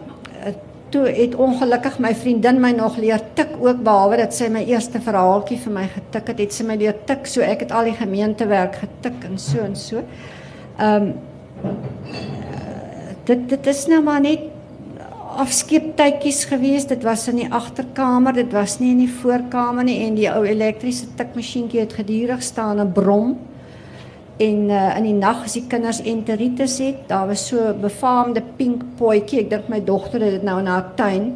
[0.90, 5.00] toe het ongelukkig my vriendin my nog leer tik ook behalwe dat sy my eerste
[5.02, 7.96] verhaaltjie vir my getik het, het sy my leer tik so ek het al die
[7.98, 10.04] gemeentewerk getik en so en so.
[10.78, 11.14] Ehm um,
[13.26, 14.46] dit dit is nou maar net
[15.36, 16.86] afskeeptydjies gewees.
[16.88, 20.44] Dit was in die agterkamer, dit was nie in die voorkamer nie en die ou
[20.46, 23.36] elektriese tikmasjienkie het gedurig staan en brom.
[24.36, 28.42] En uh, in die nag as die kinders enteritis het, daar was so 'n befaamde
[28.56, 29.40] pink potjie.
[29.40, 31.34] Ek dink my dogter het dit nou in haar tuin.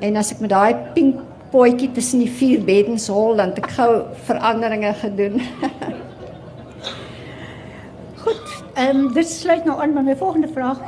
[0.00, 3.70] En as ek met daai pink potjie tussen die vier beddens hol, dan het ek
[3.70, 5.40] gou veranderinge gedoen.
[8.76, 10.80] Ehm um, dit sluit nou aan by my volgende vraag.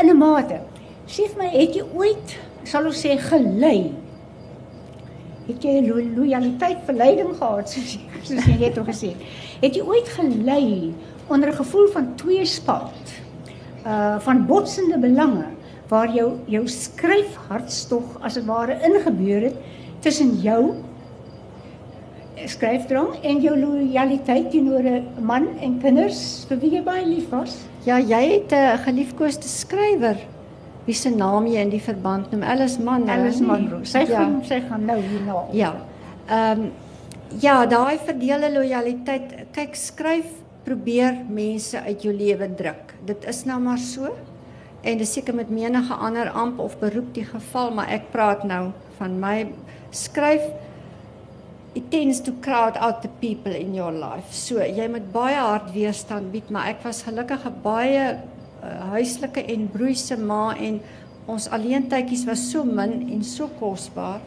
[0.00, 0.60] In 'n mate.
[1.06, 3.90] Sê vir my, het jy ooit, sal ons sê, gelei?
[5.48, 9.24] Het jy lo loyaliteit verleiding gehad soos soos jy net gesê het?
[9.60, 10.94] Het jy ooit gelei
[11.26, 13.06] onder 'n gevoel van tweespalt?
[13.86, 15.46] Uh van botsende belange
[15.88, 19.56] waar jou jou skryf hartstog as dit ware ingebeur het
[20.00, 20.74] tussen jou
[22.46, 27.56] skryfdrang en jou loyaliteit teenoor 'n man en kinders vir wie jy baie lief was?
[27.84, 30.16] Ja, jy het 'n uh, geliefkoeste skrywer
[30.84, 32.42] wie se naam jy in die verband noem?
[32.42, 33.12] Alice Munro.
[33.12, 33.82] Alice Munro.
[33.84, 34.22] Sy ja.
[34.22, 35.42] gaan sy gaan nou hier na.
[35.52, 35.74] Ja.
[36.28, 36.70] Ehm um,
[37.38, 39.34] ja, daai verdeelde lojaliteit.
[39.54, 40.32] Kyk, skryf
[40.66, 42.94] probeer mense uit jou lewe druk.
[43.06, 44.10] Dit is nou maar so.
[44.82, 48.72] En dis seker met menige ander amp of beroep die geval, maar ek praat nou
[48.98, 49.36] van my
[49.94, 50.42] skryf
[51.74, 54.32] it tends to crowd out the people in your life.
[54.34, 58.18] So jy moet baie hard weerstand bied, maar ek was gelukkig 'n baie
[58.62, 60.80] uh, huislike en broeise ma en
[61.30, 64.20] ons alleentydjies was so min en so kosbaar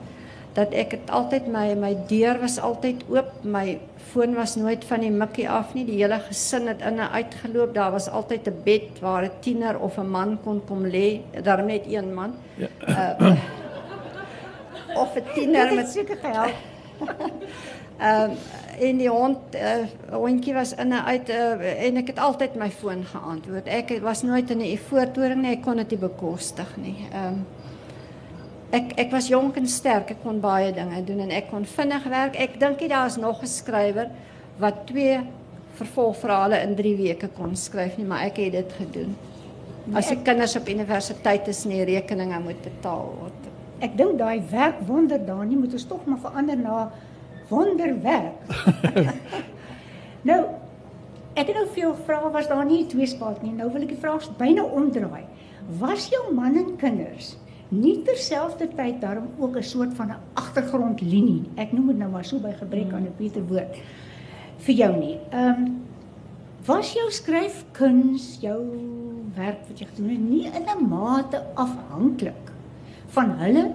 [0.53, 3.79] dat ek het altyd my my deur was altyd oop my
[4.11, 7.73] foon was nooit van die mikkie af nie die hele gesin het in en uitgeloop
[7.73, 11.63] daar was altyd 'n bed waar 'n tiener of 'n man kon kom lê daar
[11.63, 12.67] net een man ja.
[12.87, 13.35] uh,
[15.01, 16.72] of 'n tiener met seker gehelp
[18.03, 18.37] Ehm um,
[18.79, 22.69] en die hond uh, hondjie was in en uit uh, en ek het altyd my
[22.73, 23.67] foon geantwoord.
[23.69, 27.05] Ek was nooit in 'n voortoring nie, ek kon dit nie bekostig nie.
[27.11, 27.45] Ehm um,
[28.71, 32.03] ek ek was jonk en sterk, ek kon baie dinge doen en ek kon vinnig
[32.09, 32.35] werk.
[32.35, 34.09] Ek dink jy daar's nog 'n skrywer
[34.57, 35.21] wat twee
[35.77, 39.15] vervolgverhale in 3 weke kon skryf nie, maar ek het dit gedoen.
[39.93, 43.52] As ek kinders op universiteit is nie rekeninge moet betaal word.
[43.83, 46.91] Ek dink daai werk wonder daar nie moet ons tog maar verander na
[47.49, 48.39] wonderwerk.
[50.29, 50.39] nou,
[51.35, 53.51] ek het nou veel vrae was daar nie twee spaat nie.
[53.57, 55.25] Nou wil ek die vraag byna omdraai.
[55.81, 57.35] Was jou man en kinders
[57.73, 61.43] nie terselfdertyd daarom ook 'n soort van 'n agtergrondlinie?
[61.57, 63.75] Ek noem dit nou maar so by gebrek aan 'n beter woord
[64.57, 65.19] vir jou nie.
[65.31, 65.81] Ehm um,
[66.65, 68.61] was jou skryfkuns, jou
[69.35, 72.52] werk wat jy gedoen het, nie in 'n mate afhanklik
[73.13, 73.65] van hulle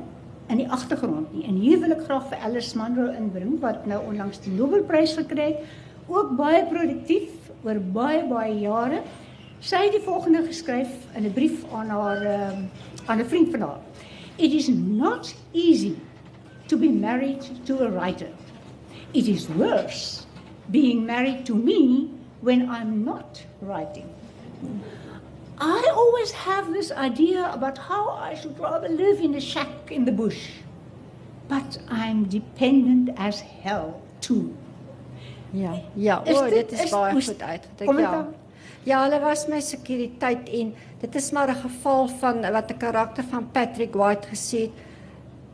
[0.49, 1.45] in die agtergrond nie.
[1.49, 5.53] En hier wil ek graag vir Alice Munro inbring wat nou onlangs die Nobelprys gekry
[5.53, 5.65] het,
[6.09, 9.03] ook baie produktief oor baie baie jare.
[9.61, 12.71] Sy het die volgende geskryf in 'n brief aan haar um,
[13.07, 13.81] aan 'n vriend van haar.
[14.37, 15.97] It is not easy
[16.69, 18.31] to be married to a writer.
[19.13, 20.25] It is worse
[20.71, 22.09] being married to me
[22.41, 24.07] when I'm not writing.
[25.61, 30.05] I always have this idea about how I should rather live in a shack in
[30.05, 30.51] the bush.
[31.49, 34.55] But I'm dependent as hell too.
[35.51, 37.99] Ja, ja, o, oh, dit is, is baie goed uitgedruk.
[37.99, 38.27] Ja.
[38.85, 43.25] Ja, hulle was my sekuriteit en dit is maar 'n geval van wat 'n karakter
[43.25, 44.71] van Patrick White gesê het.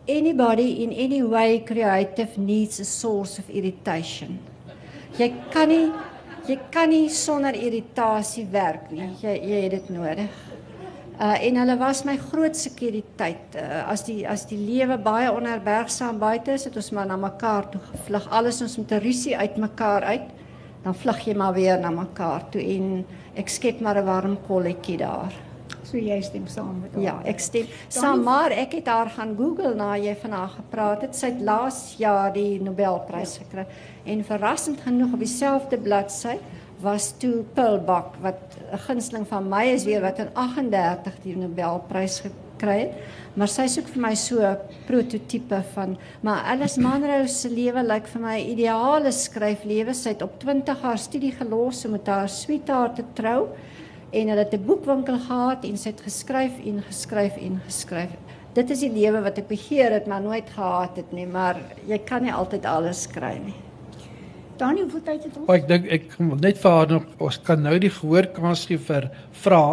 [0.07, 4.41] Anybody in any way creative needs a source of irritation.
[5.17, 5.93] Jy kan nie
[6.49, 9.09] jy kan nie sonder irritasie werk nie.
[9.23, 10.43] Jy jy het dit nodig.
[11.15, 13.57] Uh en hulle was my groot sekuriteit.
[13.57, 17.71] Uh, as die as die lewe baie onherbergsaam buite is, het ons maar na mekaar
[17.71, 18.29] toe gevlug.
[18.31, 20.29] Alles ons met 'n rusie uit mekaar uit.
[20.85, 24.99] Dan vlug jy maar weer na mekaar toe en ek skep maar 'n warm kolletjie
[24.99, 25.33] daar.
[25.85, 27.03] So jy stem saam met haar.
[27.03, 31.03] Ja, ek stem saam, maar ek het haar gaan Google na jy van haar gepraat
[31.03, 31.17] het.
[31.17, 33.45] Sy het laas jaar die Nobelprys ja.
[33.45, 33.67] gekry
[34.05, 36.37] en verrassend genoeg op dieselfde bladsy
[36.85, 38.41] was toe Pearlbach wat
[38.73, 42.93] 'n gunsteling van my is weer wat in 38 die Nobelprys gekry het.
[43.35, 48.07] Maar sy soek vir my so 'n prototipe van maar Alice Munro se lewe lyk
[48.07, 49.95] vir my ideale skryflewe.
[49.95, 53.49] Sy het op 20 haar studie gelos om met haar sweetheart te trou
[54.11, 58.11] en hulle het 'n boekwinkel gehad en sy het geskryf en geskryf en geskryf.
[58.55, 61.59] dit is die lewe wat ek begeer het maar nooit gehad het nie, maar
[61.91, 63.57] jy kan nie altyd alles kry nie.
[64.57, 65.47] Dani, hoeveel tyd het ons?
[65.47, 69.09] Maar ek dink ek net vir haar nog ons kan nou die gehoorkans gee vir
[69.45, 69.65] vra.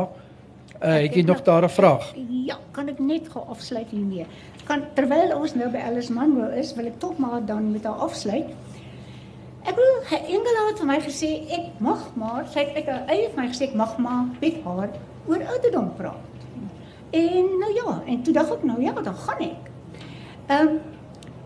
[0.82, 2.08] Uh, het jy nog daar 'n vraag?
[2.48, 4.26] Ja, kan ek net gou afsluit hiermee.
[4.66, 8.02] Kan terwyl ons nou by Alice Munro is, wil ek tog maar dan met haar
[8.02, 8.50] afsluit.
[9.62, 13.38] Ek wil Engela het vir my gesê ek mag maar, sy het ek eie vir
[13.38, 14.90] my gesê ek mag maar met haar
[15.28, 16.30] oor ouderdom praat.
[17.12, 19.70] En nou ja, en toe dink ek nou ja, dan gaan ek.
[20.48, 20.80] Ehm um,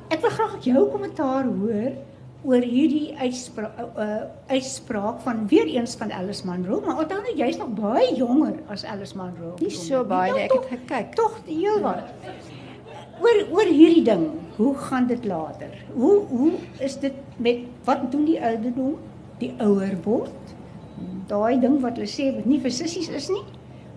[0.07, 1.91] ek wil graag jou kommentaar hoor
[2.45, 4.17] oor hierdie uitspraak uh,
[4.51, 8.85] uitspraak van weer eens van Alice Munro, maar onthou nou jy's nog baie jonger as
[8.85, 9.55] Alice Munro.
[9.61, 11.15] Nie so baie nie, ek het gekyk.
[11.17, 12.11] Tog heel wat.
[13.23, 14.27] Oor oor hierdie ding,
[14.59, 15.73] hoe gaan dit later?
[15.95, 16.51] Hoe hoe
[16.83, 18.97] is dit met wat doen die ouderdom?
[19.41, 20.53] Die ouer word.
[21.27, 23.43] Daai ding wat hulle sê wat nie vir sissies is nie.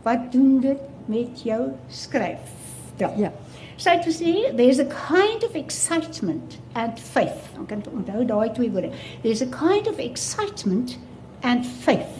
[0.07, 0.81] Wat doen dit
[1.11, 1.61] met jou
[1.93, 2.57] skryf?
[2.99, 3.13] Ja.
[3.17, 3.31] Ja.
[3.79, 7.53] Sy het gesê there's a kind of excitement and faith.
[7.55, 8.91] Ek kan onthou daai twee woorde.
[9.23, 10.97] There's a kind of excitement
[11.43, 12.17] and faith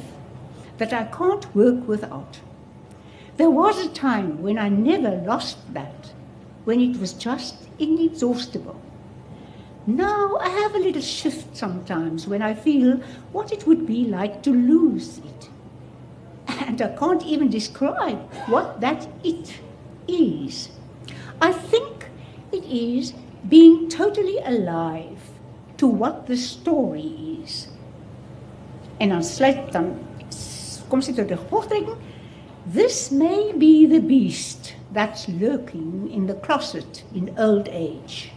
[0.79, 2.39] that I can't work without.
[3.39, 6.13] There was a time when I never lost that,
[6.65, 8.81] when it was just inexhaustible.
[9.87, 13.01] Now I have a little shift sometimes when I feel
[13.33, 15.49] what it would be like to lose it.
[16.47, 19.55] And I can't even describe what that it
[20.07, 20.69] is.
[21.41, 22.11] I think
[22.53, 23.15] it is
[23.49, 25.31] being totally alive
[25.77, 27.69] to what the story is.
[28.99, 29.95] En dan sluit dan
[30.91, 32.01] kom sy tot gevolgtrekking.
[32.67, 38.33] This may be the beast that's lurking in the closet in old age.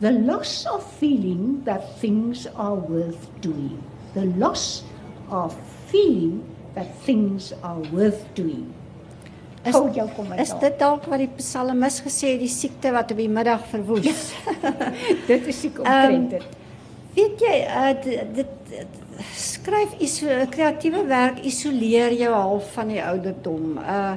[0.00, 3.82] The loss of feeling that things are worth doing.
[4.14, 4.82] The loss
[5.28, 5.54] of
[5.86, 6.42] feeling
[6.74, 8.72] that things are worth doing.
[9.64, 10.40] Is, Hou jou kommentaar.
[10.42, 14.32] is dit dalk wat die psalmis gesê het, die siekte wat op die middag verwoes?
[15.30, 16.42] dit is Ehm, omtrent dit.
[17.14, 23.02] Weet jy, uh, dit, dit, dit skryf iso kreatiewe werk isoleer jou half van die
[23.04, 23.76] ouderdom.
[23.78, 24.14] Uh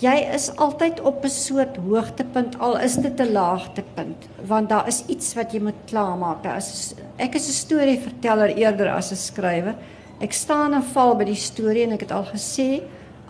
[0.00, 5.04] jy is altyd op 'n soort hoogtepunt al is dit 'n laagtepunt want daar is
[5.06, 6.46] iets wat jy moet klaarmaak.
[6.56, 9.74] Is ek is 'n storieverteller eerder as 'n skrywer.
[10.20, 12.82] Ek staan en val by die storie en ek het al gesê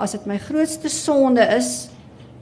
[0.02, 1.88] as dit my grootste sonde is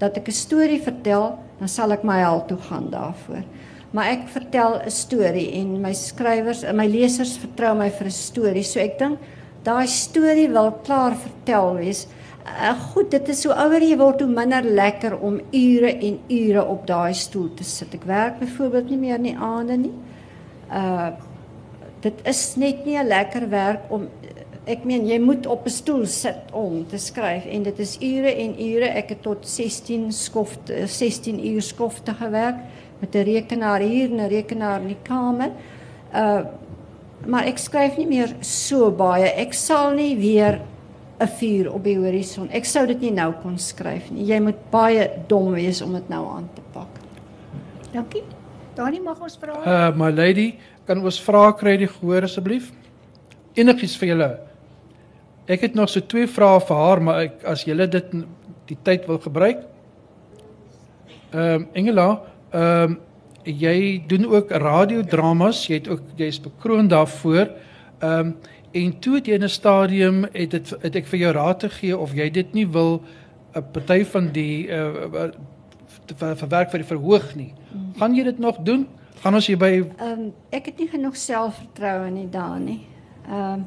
[0.00, 3.44] dat ek 'n storie vertel, dan sal ek my hel toe gaan daarvoor.
[3.92, 8.10] Maar ek vertel 'n storie en my skrywers en my lesers vertrou my vir 'n
[8.10, 8.62] storie.
[8.62, 9.18] So ek dink
[9.62, 12.06] daai storie wil klaar vertel wees.
[12.46, 16.64] Uh, goed, dit is hoe ouer jy word, hoe minder lekker om ure en ure
[16.64, 17.94] op daai stoel te sit.
[17.94, 19.92] Ek werk byvoorbeeld nie meer in die aande nie.
[20.72, 21.10] Uh
[22.00, 24.08] dit is net nie 'n lekker werk om
[24.70, 28.34] ek meen jy moet op 'n stoel sit om te skryf en dit is ure
[28.34, 28.88] en ure.
[28.88, 32.56] Ek het tot 16 skoft 16 uur skofte gewerk
[33.00, 35.50] met 'n rekenaar hier en 'n rekenaar in die kamer.
[36.14, 36.42] Uh
[37.26, 39.28] maar ek skryf nie meer so baie.
[39.36, 40.60] Ek sal nie weer
[41.20, 42.48] 'n vuur op die horison.
[42.50, 44.24] Ek sou dit nie nou kon skryf nie.
[44.24, 46.88] Jy moet baie dom wees om dit nou aan te pak.
[47.92, 48.22] Dankie.
[48.74, 49.52] Dani mag ons vra.
[49.66, 50.54] Uh my lady,
[50.86, 52.72] kan ons vrae kry die gehoor asseblief?
[53.54, 54.49] Enigiets vir julle.
[55.50, 58.12] Ek het nog so twee vrae vir haar, maar ek, as julle dit
[58.70, 59.64] die tyd wil gebruik.
[61.30, 62.08] Ehm um, Engela,
[62.50, 62.98] ehm um,
[63.44, 67.50] jy doen ook radiodramas, jy het ook jy's bekroon daarvoor.
[67.98, 68.34] Ehm um,
[68.70, 71.68] en toe het jy in 'n stadium het dit het ek vir jou raad te
[71.68, 73.02] gee of jy dit nie wil
[73.54, 75.30] 'n party van die uh
[76.16, 77.54] ver, verwerk vir die verhoog nie.
[77.98, 78.86] Gaan jy dit nog doen?
[79.22, 82.86] Gaan ons hier by Ehm um, ek het nie genoeg selfvertroue nie daar nie.
[83.26, 83.66] Ehm um,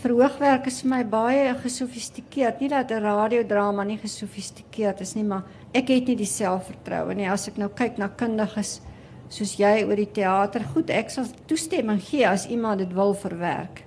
[0.00, 2.60] verhoogwerk is vir my baie gesofistikeerd.
[2.60, 5.42] Nie dat 'n radiodrama nie gesofistikeerd is nie, maar
[5.74, 7.28] ek het nie die selfvertroue nie.
[7.30, 8.80] As ek nou kyk na kundiges
[9.28, 13.84] soos jy oor die teater, goed, ek sal toestemming gee as iemand dit wil verwerk.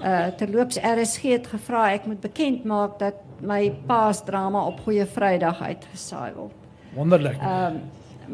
[0.00, 5.60] Uh terloops RSG het gevra ek moet bekend maak dat my paasdrama op Goeie Vrydag
[5.60, 6.52] uitgesaai word.
[6.94, 7.36] wonderlik.
[7.40, 7.80] Ehm um,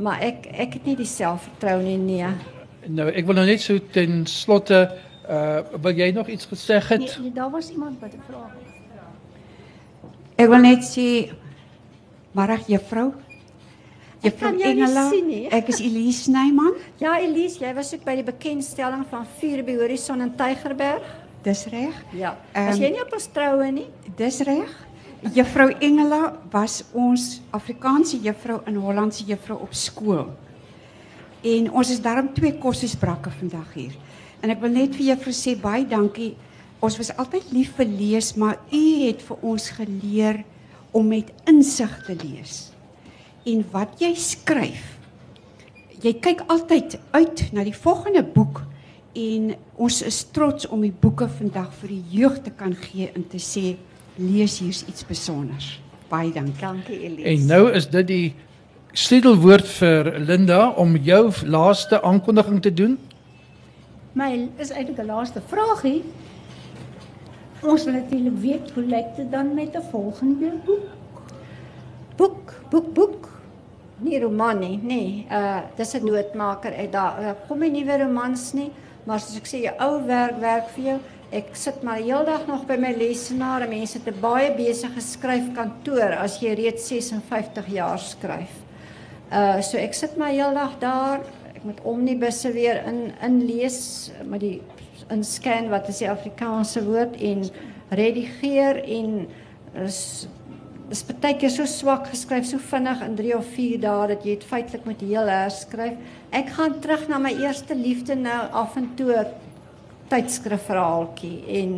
[0.02, 2.26] maar ek ek het nie die selfvertroue nie nee.
[2.86, 4.90] Nou ek wil nou net so ten slotte
[5.28, 6.98] uh wil jy nog iets gesê het?
[7.00, 8.52] Nee, nee, daar was iemand wat 'n vraag.
[10.36, 11.30] Ek wil net sê
[12.34, 13.12] Marag juffrou.
[14.24, 15.56] Ek Juffrou kan jou nie Engela.
[15.56, 16.72] Ek is Elise Snyman.
[16.98, 21.02] Ja, Elise, jy was ook by die bekendstelling van Vuur by Horison in Tygerberg.
[21.42, 21.94] Dis reg.
[22.12, 22.36] Ja.
[22.54, 23.86] Was Ehm, jy nie op ons troue nie?
[24.16, 24.86] Dis reg.
[25.34, 30.26] Juffrou Engela was ons Afrikaanse juffrou en Hollandse juffrou op skool.
[31.42, 33.92] En ons is daarom twee kossiesbrakke vandag hier.
[34.44, 36.34] En ek wil net vir juffrou sê baie dankie.
[36.84, 40.42] Ons was altyd lief vir lees, maar u het vir ons geleer
[40.92, 42.74] om met insig te lees.
[43.44, 44.94] en wat jy skryf.
[46.04, 48.62] Jy kyk altyd uit na die volgende boek
[49.14, 53.26] en ons is trots om die boeke vandag vir die jeug te kan gee en
[53.30, 53.74] te sê
[54.18, 55.74] lees hier's iets spesiaals.
[56.10, 56.60] Baie dankie.
[56.60, 57.28] Dankie Elise.
[57.30, 58.26] En nou is dit die
[58.94, 62.98] sleutelwoord vir Linda om jou laaste aankondiging te doen.
[64.14, 66.04] My is eintlik 'n laaste vragie.
[67.62, 70.94] Ons wil natuurlik weet hoe lyk dit dan met 'n volgende boek?
[72.16, 73.28] boek, boek, boek.
[73.96, 75.26] Nie roman nie, nee.
[75.30, 76.72] Uh dis 'n doodmaker.
[76.72, 78.70] Ek daar uh, kom nie nuwe romans nie,
[79.04, 80.98] maar soos ek sê, jou ou werk werk vir jou.
[81.30, 86.18] Ek sit maar heeldag nog by my lesenaar en mense het 'n baie besige skryfkantoor
[86.22, 88.54] as jy reeds 56 jaar skryf.
[89.32, 91.20] Uh so ek sit maar heeldag daar.
[91.64, 94.58] Moet omnibusse weer in inlees met die
[95.12, 97.46] inscan wat is die Afrikaanse woord en
[97.88, 99.26] redigeer en
[99.84, 100.00] is
[100.92, 104.34] is baie keer so swak geskryf, so vinnig in 3 of 4 dae dat jy
[104.36, 105.96] dit feitelik moet heel herskryf.
[106.36, 109.24] Ek gaan terug na my eerste liefde nou af en toe
[110.12, 111.74] tydskrifverhaaltjie en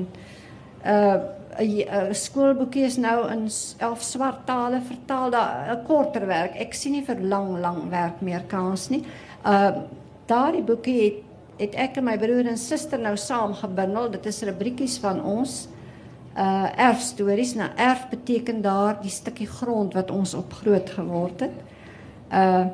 [0.82, 6.55] uh 'n skoolboekie is nou in 11 swart tale vertaal, daar 'n korter werk.
[6.61, 9.05] Ek sien nie vir lang lang werk meer kans nie.
[9.45, 9.70] Uh
[10.26, 11.22] daardie boekie het
[11.59, 14.11] het ek en my broer en suster nou saam gebundel.
[14.11, 15.68] Dit is rubriekies van ons
[16.37, 17.55] uh erfstories.
[17.55, 21.57] Nou erf beteken daar die stukkie grond wat ons op groot geword het.
[22.32, 22.66] Uh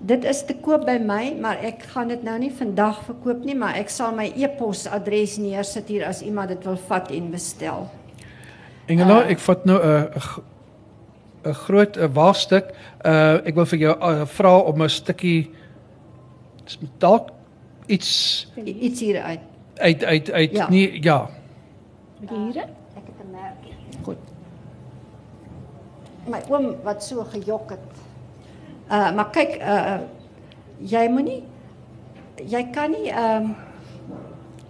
[0.00, 3.54] dit is te koop by my, maar ek gaan dit nou nie vandag verkoop nie,
[3.58, 7.88] maar ek sal my e-posadres neersit hier as iemand dit wil vat en bestel.
[8.86, 10.42] Engela, Uh, ek vat nou 'n 'n g-
[11.46, 12.70] 'n groot 'n waagstuk.
[13.04, 15.50] Uh ek wil vir jou uh, vra om 'n stukkie
[16.98, 17.30] dalk
[17.86, 19.40] iets Iets hier uit.
[19.74, 20.68] uit uit uit Ja.
[20.68, 21.28] nie ja.
[22.20, 22.62] Met hier?
[22.96, 23.74] Ek het 'n merkie.
[24.02, 24.16] Goed.
[26.28, 27.86] My oom wat so gejok het.
[28.90, 29.98] Uh maar kyk, uh
[30.78, 31.42] jy moenie
[32.46, 33.56] jy kan nie um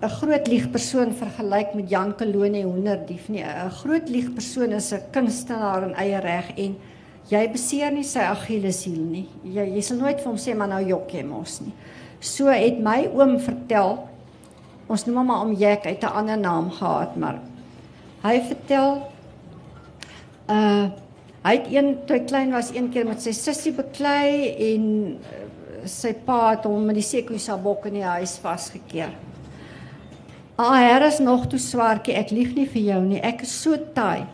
[0.02, 3.42] 'n groot liegpersoon vergelyk met Jan Kolone hoenderdief nie.
[3.42, 6.76] 'n Groot liegpersoon is 'n kunstenaar in eie reg en
[7.28, 9.26] jy beseer nie sy Achilleshiel nie.
[9.44, 11.74] Jy jy sal nooit vir hom sê maar nou jok jy mos nie.
[12.20, 13.98] So het my oom vertel
[14.88, 17.40] ons noem hom maar om Jack uit 'n ander naam gehad, maar
[18.24, 19.02] hy vertel
[20.48, 20.90] uh
[21.44, 24.84] hy het een toe hy klein was een keer met sy sussie beklei en
[25.16, 29.14] uh, sy pa het hom met die sekoesabok in die huis vasgekeer.
[30.58, 33.20] Ah, her is nog toe swaartjie, ek lieg nie vir jou nie.
[33.22, 34.26] Ek is so taai.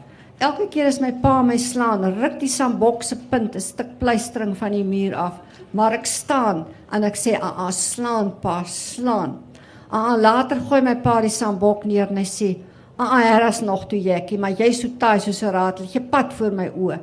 [0.43, 4.57] Elke keer as my pa my slaan, ruk die sambok se punt 'n stuk pleistering
[4.57, 5.35] van die muur af,
[5.72, 9.39] maar ek staan en ek sê, "Aa, slaan pa, slaan."
[9.91, 12.59] Aa, later gooi my pa die sambok neer en hy sê,
[12.99, 16.53] "Aa, her is nog toe jekkie, maar jy so taai soos 'n rateltjie pad voor
[16.53, 16.99] my oë."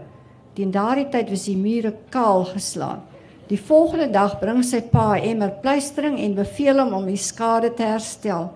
[0.53, 3.01] Teen daardie tyd was die mure kaal geslaan.
[3.47, 7.73] Die volgende dag bring sy pa 'n emmer pleistering en beveel hom om die skade
[7.73, 8.51] te herstel.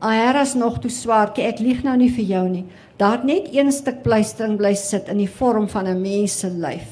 [0.00, 2.64] Aeras nog toe swaartjie, ek lieg nou nie vir jou nie.
[3.00, 6.88] Daar net een stuk pleistering bly sit in die vorm van 'n mens se lyf.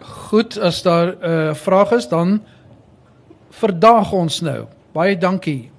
[0.00, 2.42] Goed, as daar 'n uh, vraag is dan
[3.50, 4.66] verdaag ons nou.
[4.92, 5.71] Baie dankie.